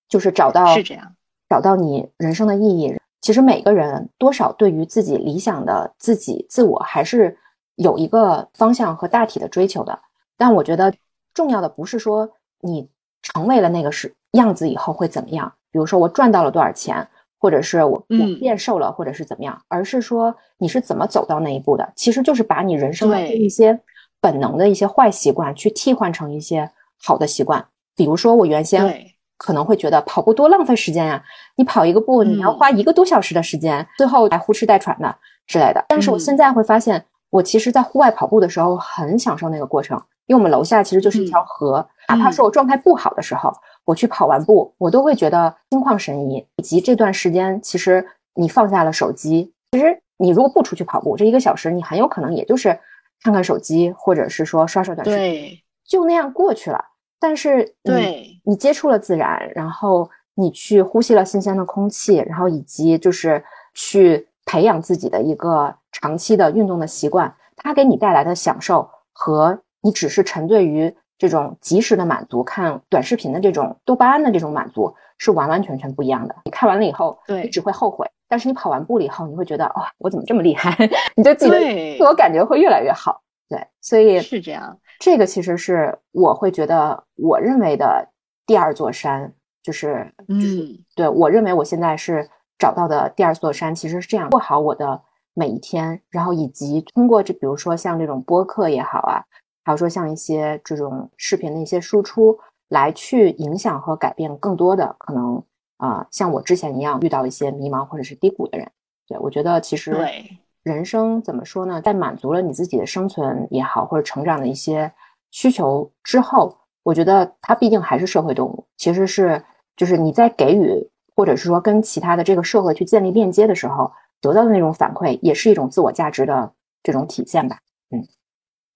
[0.08, 1.16] 就是找到是这样，
[1.50, 2.98] 找到你人生的意义。
[3.22, 7.38] 其实每个人多少对于自己理想的自己自我还是
[7.76, 9.98] 有一个方向和大体的追求的。
[10.38, 10.94] 但我觉得
[11.34, 12.30] 重要的不是说
[12.60, 12.90] 你
[13.22, 17.08] 成为了那个是样子以后会怎么样，比如说我赚到了多少钱，
[17.40, 21.94] 或者是我我嗯变瘦了，或者是怎么样，而是说你是怎么走到那一步的。
[21.96, 23.80] 其实就是把你人生的一些
[24.24, 26.71] 本能的一些坏习惯去替换成一些
[27.03, 27.65] 好的习惯。
[27.93, 31.21] 比如说我原先可能会觉得跑步多浪费时间呀、
[31.57, 35.13] 你跑一个步你要嗯花一个多小时的时间，最后还呼哧带喘的
[35.45, 35.84] 之类的。
[35.89, 43.53] 但是我嗯现在会发现，我其实在户外跑步的时候很享受那个过程，因为我们楼下其实就是一条嗯河，哪怕说我状态不好的时候，
[43.84, 46.47] 我去跑完步，我都会觉得心旷神怡。
[46.55, 52.80] 以及这段时间，其实你放下了手机，其实你如果不出去跑步，这一个小时你很有可能也就是
[53.24, 56.84] 看看手机，或者是说刷刷短视频，就那样过去了。
[57.19, 63.41] 但是你对你接触了自然，然后你去呼吸了新鲜的空气，然后以及就是
[63.74, 76.36] 去培养自己的一个长期的运动的习惯，它给你带来的享受和你只是沉醉于这种及时的满足，看短视频的这种多巴胺的这种满足，是完完全全不一样的。
[76.43, 80.76] 你看完了以后，对你只会后悔；但是你跑完步了以后，你会觉得，哇，我怎么这么厉害？
[81.16, 81.60] 你对自己的
[82.00, 83.22] 自我感觉会越来越好。
[83.48, 84.76] 对，所以是这样。
[85.00, 88.10] 这个其实是我会觉得，我认为的
[88.48, 89.32] 第二座山，
[89.62, 92.28] 就是，嗯，对我认为我现在是
[92.58, 95.00] 找到的第二座山，其实是这样过好我的
[95.36, 99.22] 每一天，然后以及通过这，比如说像这种播客也好啊，
[99.64, 102.36] 还有说像一些这种视频的一些输出，
[102.70, 105.44] 来去影响和改变更多的可能
[105.78, 108.71] 啊、像我之前一样遇到一些迷茫或者是低谷的人。
[109.07, 111.82] 对我觉得其实对，人生怎么说呢？
[111.82, 114.91] 在满足了你自己的生存也好，或者成长的一些
[115.32, 119.43] 需求之后，我觉得它毕竟还是社会动物，其实是
[119.76, 127.59] 就是你在给予，或者是说跟其他的这个社会去建立链接的时候，得到的那种反馈，也是一种自我价值的这种体现吧。
[127.89, 128.07] 嗯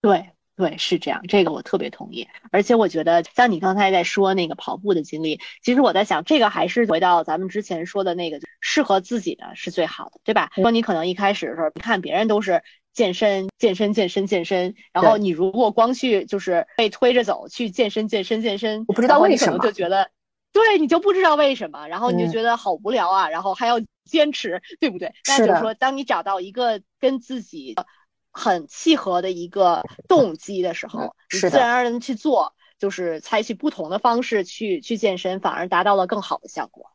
[0.01, 2.27] 对对，是这样，这个我特别同意。
[2.51, 10.49] 而且我觉得，像你刚才在说那个跑步的经历，其实我在想，这个还是回到咱们之前说的那个，适合自己的是最好的，对吧？
[10.55, 20.09] 说你可能一开始的时候，你看别人都是健身、健身、健身、健身，然后你如果光去就是被推着走去健身、健身、健身，我不知道为什么就觉得。
[20.53, 25.13] 对，你就不知道为什么，然后你就嗯觉得好无聊啊，然后还要坚持，对不对？
[25.27, 27.75] 那就是说，当你找到一个跟自己
[28.37, 36.85] 很契合的一个动机的时候，你是自然而然地去做，就是采取不同的方式去去健身，反而达到了更好的效果。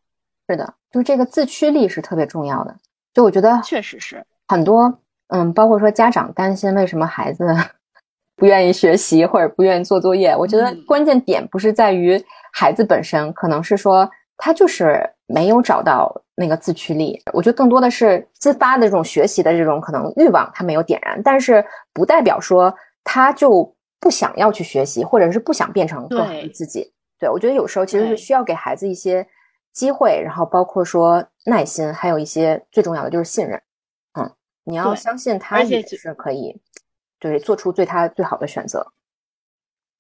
[0.49, 2.77] 是的，就是这个自驱力是特别重要的。
[3.13, 7.45] 就我觉得确实是，很多，嗯，包括说家长担心为什么孩子
[8.37, 14.09] 不愿意学习或者不愿意做作业，我觉得嗯关键点不是在于孩子本身，可能是说
[14.45, 17.23] 他就是没有找到那个自驱力。
[17.33, 22.75] 我觉得更多的是自发的这种学习的这种可能欲望他没有点燃，但是不代表说
[23.05, 26.93] 他就不想要去学习，或者是不想变成更好的自己。
[27.21, 29.25] 对我觉得有时候其实是需要给孩子一些
[29.73, 33.63] 机会，然后包括说耐心，还有一些最重要的就是信任。
[34.19, 34.29] 嗯，
[34.65, 36.61] 你要相信他也是可以，
[37.21, 38.85] 对，做出对他最好的选择。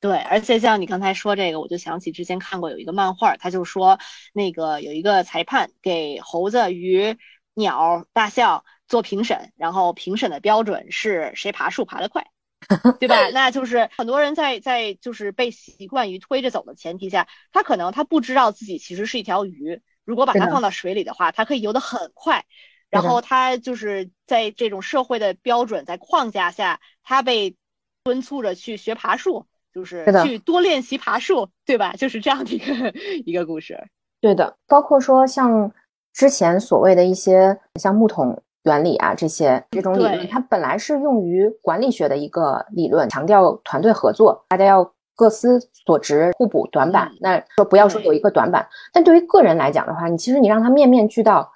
[0.02, 4.00] 对，而且像你刚才说这个，我就想起之前看过有一个漫画，他就说
[4.34, 7.16] 那个有一个裁判给猴子、鱼、
[7.54, 12.26] 鸟、大象做评审，然后评审的标准是谁爬树爬得快，
[12.98, 13.30] 对吧？
[13.30, 22.44] 那就是很多人在在就是被习惯于推着走的前提下，他可能他不知道自己其实是一条鱼，如果把它放到水里的话，它可以游得很快。
[22.90, 27.56] 然后他就是在这种社会的标准在框架下，他被
[28.02, 31.92] 敦促着去学爬树，就是去多练习爬树，对吧？
[31.98, 32.92] 就是这样的一个
[33.26, 33.78] 一个故事。
[34.20, 35.70] 对的，包括说像
[36.12, 47.08] 之前所谓的一些像木桶原理啊这些这种理论，它本来是用于管理学的一个理论，强调团队合作，大家要各司所职，互补短板。
[47.08, 51.50] 嗯那说不要说有一个短板，但对于个人来讲的话，你其实你让他面面俱到，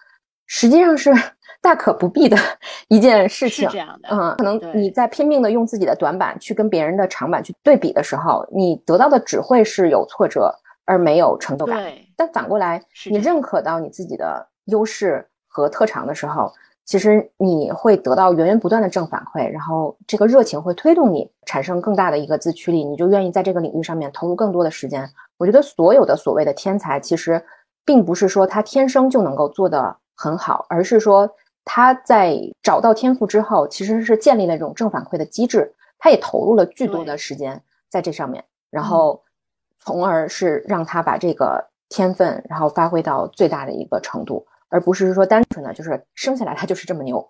[0.46, 1.12] 实际上是
[1.66, 2.36] 大可不必的
[2.86, 3.68] 一件事情。
[3.68, 10.54] 是这样的，嗯，可能你在拼命的用自己的短板去跟别人的长板去对比的时候，你得到的只会是有挫折
[10.84, 11.82] 而没有成就感。
[11.82, 16.52] 对，但反过来，你认可到你自己的优势和特长的时候，
[16.84, 25.10] 其实你会得到源源不断的正反馈，然后这个热情会推动你产生更大的一个自驱力，你就愿意在这个领域上面投入更多的时间。
[25.36, 27.44] 我觉得所有的所谓的天才，其实
[27.84, 31.28] 并不是说他天生就能够做得很好，而是说
[31.68, 37.60] 他在找到天赋之后，其实是建立了这种正反馈的机制，他也投入了巨多的时间
[37.90, 39.24] 在这上面，然嗯后
[39.80, 47.28] 从而是让他把这个天分，然后发挥到最大的一个程度，而不是说单纯的就是生下来他就是这么牛。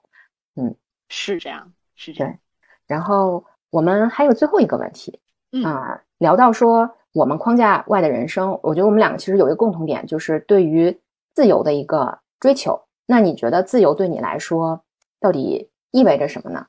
[0.54, 0.74] 嗯
[1.08, 2.38] 是这样，是这样。
[2.86, 5.18] 然后我们还有最后一个问题，
[5.52, 11.00] 嗯啊、聊到说我们框架外的人生，我觉得我们两个其实有一个共同点，就是对于
[11.34, 12.78] 自由的一个追求。
[13.06, 14.84] 那你觉得自由对你来说
[15.20, 16.66] 到底意味着什么呢？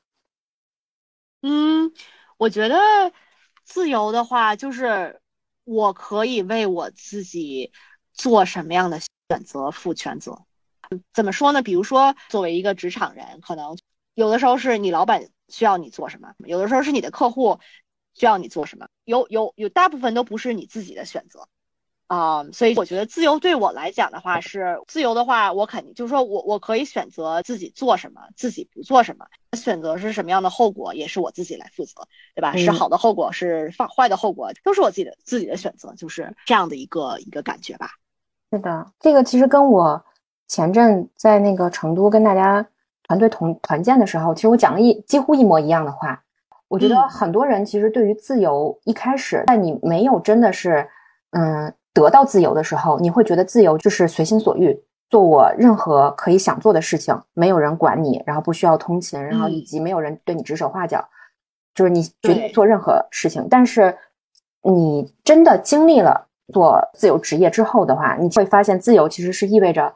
[1.42, 1.92] 嗯，
[2.36, 2.78] 我觉得
[3.64, 5.20] 自由的话，就是
[5.64, 7.72] 我可以为我自己
[8.12, 10.44] 做什么样的选择负全责。
[11.12, 11.62] 怎么说呢？
[11.62, 13.76] 比如说，作为一个职场人，可能
[14.14, 17.60] 有的时候是你老板需要你做什么，有的时候是你的客户
[18.14, 21.46] 需要你做什么，有有有大部分都不是你自己的选择。
[22.08, 32.56] 啊、所以我觉得自由对我来讲的话是自由的话，我肯定就是说我我可以选择自己做什么，自己不做什么，选择是什么样的后果也是我自己来负责，对吧？
[32.56, 37.90] 是嗯好的后果，是放坏的后果，都是我自己的自己的选择，就是这样的一个一个感觉吧。
[38.50, 40.02] 是的，这个其实跟我
[40.46, 42.66] 前阵在那个成都跟大家
[43.02, 46.24] 团队同团建的时候，其实我讲了一几乎一模一样的话。
[46.68, 50.88] 我觉得很多人其实对于自由一开始，在你没有真的是
[51.32, 54.80] 嗯得到自由的时候，你会觉得自由就是随心所欲。
[55.10, 61.02] 做我任何可以想做的事情，没有人管你，然后不需要通勤，然后以及没有人对你指手画脚，
[61.74, 63.48] 就是你决定做任何事情。
[63.50, 63.96] 但是
[64.62, 69.92] 你真的经历了做自由职业之后的话，你会发现自由其实是意味着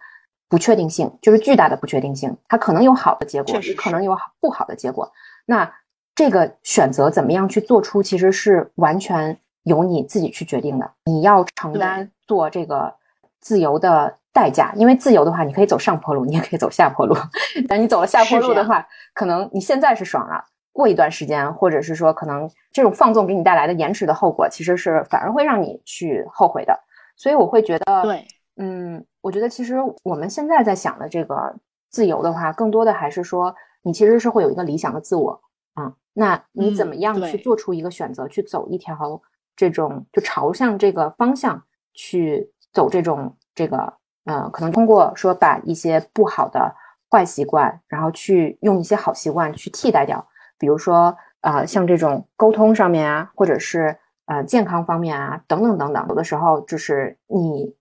[0.48, 2.34] 不确定性，就是巨大的不确定性。
[2.48, 5.12] 它可能有好的结果，也可能有好不好的结果。
[5.44, 5.70] 那
[6.14, 10.90] 这个选择怎么样去做出，其实是完全由你自己去决定的。
[11.04, 12.94] 你要承担做这个
[13.40, 14.18] 自由的。
[14.34, 17.14] 代价，因为自由的话，你可以走上坡路，你也可以走下坡路。
[17.68, 18.82] 但你走了下坡路的话，
[19.12, 20.42] 可能你现在是爽了，
[20.72, 26.74] 过一段时间，或者是说，可能这种放纵给你带来的延迟的后果，其实是反而会让你去后悔的。
[27.14, 31.54] 所以我会觉得，对，嗯，我觉得其实我们现在在想的这个
[31.90, 35.38] 自由的话，更多的还是说，你其实是会有一个理想的自我
[35.74, 39.20] 啊，那你怎么样去做出一个选择，去走一条
[39.56, 41.62] 这种就朝向这个方向
[41.94, 43.94] 去走这种这个。
[44.24, 46.72] 嗯，可能通过说把一些不好的
[47.10, 50.24] 坏习惯，然后去用一些好习惯去替代掉，
[50.56, 57.74] 比如说呃，像这种沟通上面啊，或者是呃健康方面啊，等等等等，有的时候就是你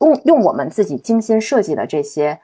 [0.00, 2.38] 用用我们自己精心设计的这些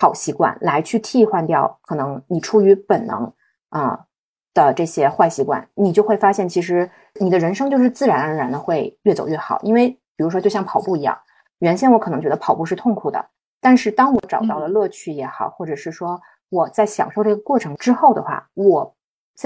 [0.00, 3.32] 好习惯来去替换掉，可能你出于本能
[3.68, 4.07] 啊
[4.54, 6.90] 的这些坏习惯，你就会发现其实
[7.20, 11.18] 你的人生就是自然而然的会越走越好，因为比如说就像跑步一样。
[11.60, 13.28] 原先我可能觉得跑步是痛苦的，
[13.60, 16.20] 但是当我找到了乐趣也好，或者是说
[16.50, 18.94] 我在享受这个过程之后的话，我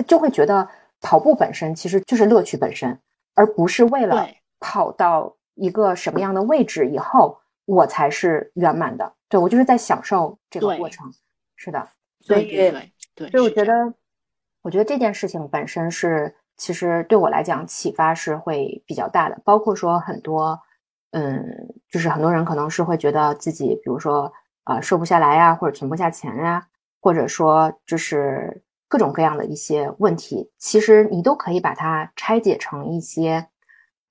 [0.07, 0.69] 就会觉得
[1.01, 2.99] 跑步本身其实就是乐趣本身，
[3.35, 4.29] 而不是为了
[4.61, 9.11] 跑到一个什么样的位置以后我才是圆满的。
[9.31, 11.11] 对我就是在享受这个过程，
[11.57, 11.89] 是的。
[12.21, 12.71] 所以
[13.15, 13.95] 对，所以我觉得，
[14.63, 20.59] 我觉得这件事情本身是其实对我来讲启发是会比较大的，包括说很多。
[21.15, 21.45] 嗯，
[21.91, 24.33] 就是很多人可能是会觉得自己，比如说，
[24.65, 26.67] 呃，瘦不下来呀，或者存不下钱呀，
[27.03, 33.47] 或者说就是各种各样的一些问题，其实你都可以把它拆解成一些，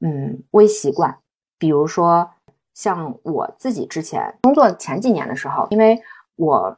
[0.02, 1.18] 嗯，微习惯。
[1.58, 2.30] 比如说，
[2.76, 6.00] 像我自己之前工作前几年的时候，因为
[6.36, 6.78] 我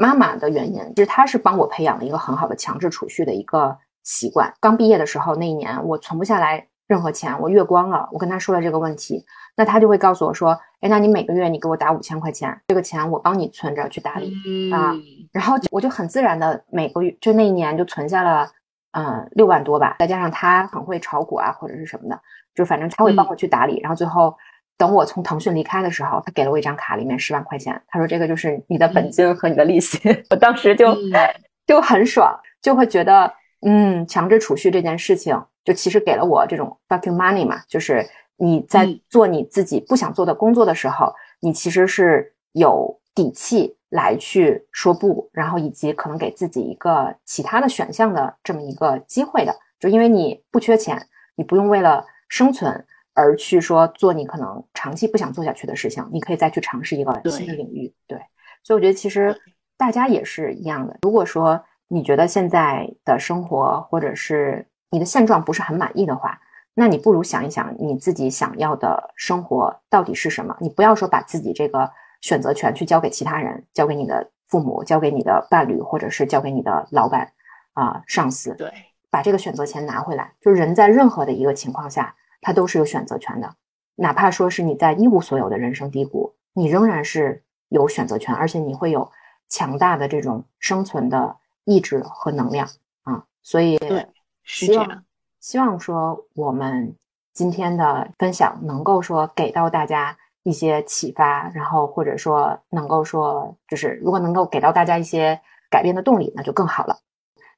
[0.00, 4.50] 妈妈的原因，其实她是帮我培养了一个很好的强制储蓄的一个习惯。
[4.58, 8.08] 刚毕业的时候那一年，我存不下来任何钱，我月光了。
[8.10, 9.26] 我跟她说了这个问题。
[9.56, 14.94] 那她就会告诉我说：“哎，那你每个月你给我打五千块钱，这个钱我帮你存着去打理啊。”
[15.32, 18.48] 然后我就很自然的每个月就那一年就存下了，
[18.92, 19.96] 嗯，六万多吧。
[19.98, 22.18] 再加上他很会炒股啊或者是什么的，
[22.54, 23.78] 就反正他会帮我去打理。
[23.80, 24.34] 然后最后
[24.80, 27.78] 等我从腾讯离开的时候，他给了我一张卡，里面十万块钱。
[27.86, 30.00] 他说：“这个就是你的本金和你的利息。”
[30.30, 30.96] 我当时就
[31.68, 38.08] 就很爽，就会觉得嗯，强制储蓄这件事情就其实给了我这种 fucking money 嘛，就是。
[38.42, 49.54] 你在做你自己不想做的工作的时候，你其实是有底气来去说不，然后以及可能给自己一个其他的选项的这么一个机会的。
[49.78, 51.06] 就因为你不缺钱，
[51.36, 52.82] 你不用为了生存
[53.14, 57.92] 而去说做你可能长期不想做下去的事情，你可以再去尝试一个新的领域。
[58.06, 58.18] 对，
[58.62, 59.36] 所以我觉得其实
[59.76, 60.98] 大家也是一样的。
[61.02, 66.40] 如果说你觉得现在的生活或者是你的现状不是很满意的话，
[66.74, 70.56] 那你不如想一想，你自己想要的生活到底是什么？
[70.60, 71.90] 你不要说把自己这个
[72.20, 77.32] 选择权去交给其他人，交给你的父母，交给你的伴侣，或者是交给你的老板
[77.74, 78.54] 啊、上司。
[78.54, 78.72] 对，
[79.10, 80.32] 把这个选择权拿回来。
[80.40, 83.54] 就人在任何的一个情况下，他都是有选择权的，
[83.96, 89.10] 哪怕说是你在一无所有的人生低谷，你仍然是有选择权，而且你会有
[89.48, 92.68] 强大的这种生存的意志和能量
[93.02, 93.24] 啊。
[93.42, 94.06] 所以，对，
[94.42, 95.04] 是这样。
[95.40, 96.94] 希望说我们
[97.32, 106.98] 今天的分享能够说给到大家一些启发，然后或者说能够说就是如果能够给到大家一些改变的动力，那就更好了。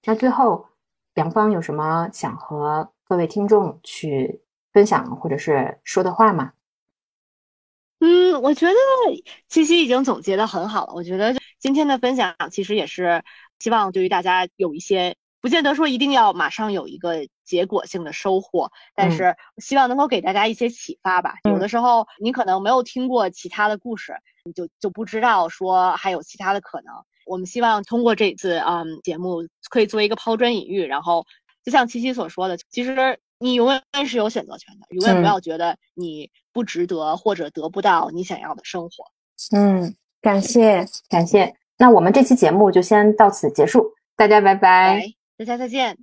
[0.05, 0.67] 那最后，
[1.15, 4.43] 梁芳有什么想和各位听众去
[4.73, 6.53] 分享或者是说的话吗？
[8.01, 8.75] 嗯，我觉得
[9.49, 10.95] 七七已经总结的很好了。
[10.95, 13.23] 我觉得今天的分享其实也是
[13.59, 15.17] 希望对于大家有一些。
[15.41, 21.35] 不见得说一定要马上有一个结果性的收获，但是希望能够给大家一些启发吧。
[21.51, 24.15] 有的时候你可能没有听过其他的故事，
[24.45, 26.95] 你就就不知道说还有其他的可能。
[27.27, 31.27] 我们希望通过这次嗯节目，可以作为一个抛砖引玉，然后
[31.65, 38.91] 就像七七所说的，其实你永远是有选择权的，永远不要觉得你不值得或者得不到你想要的生活。
[39.57, 45.03] 嗯，感谢感谢，那我们这期节目就先到此结束，大家拜拜。
[45.37, 45.99] 大家再见。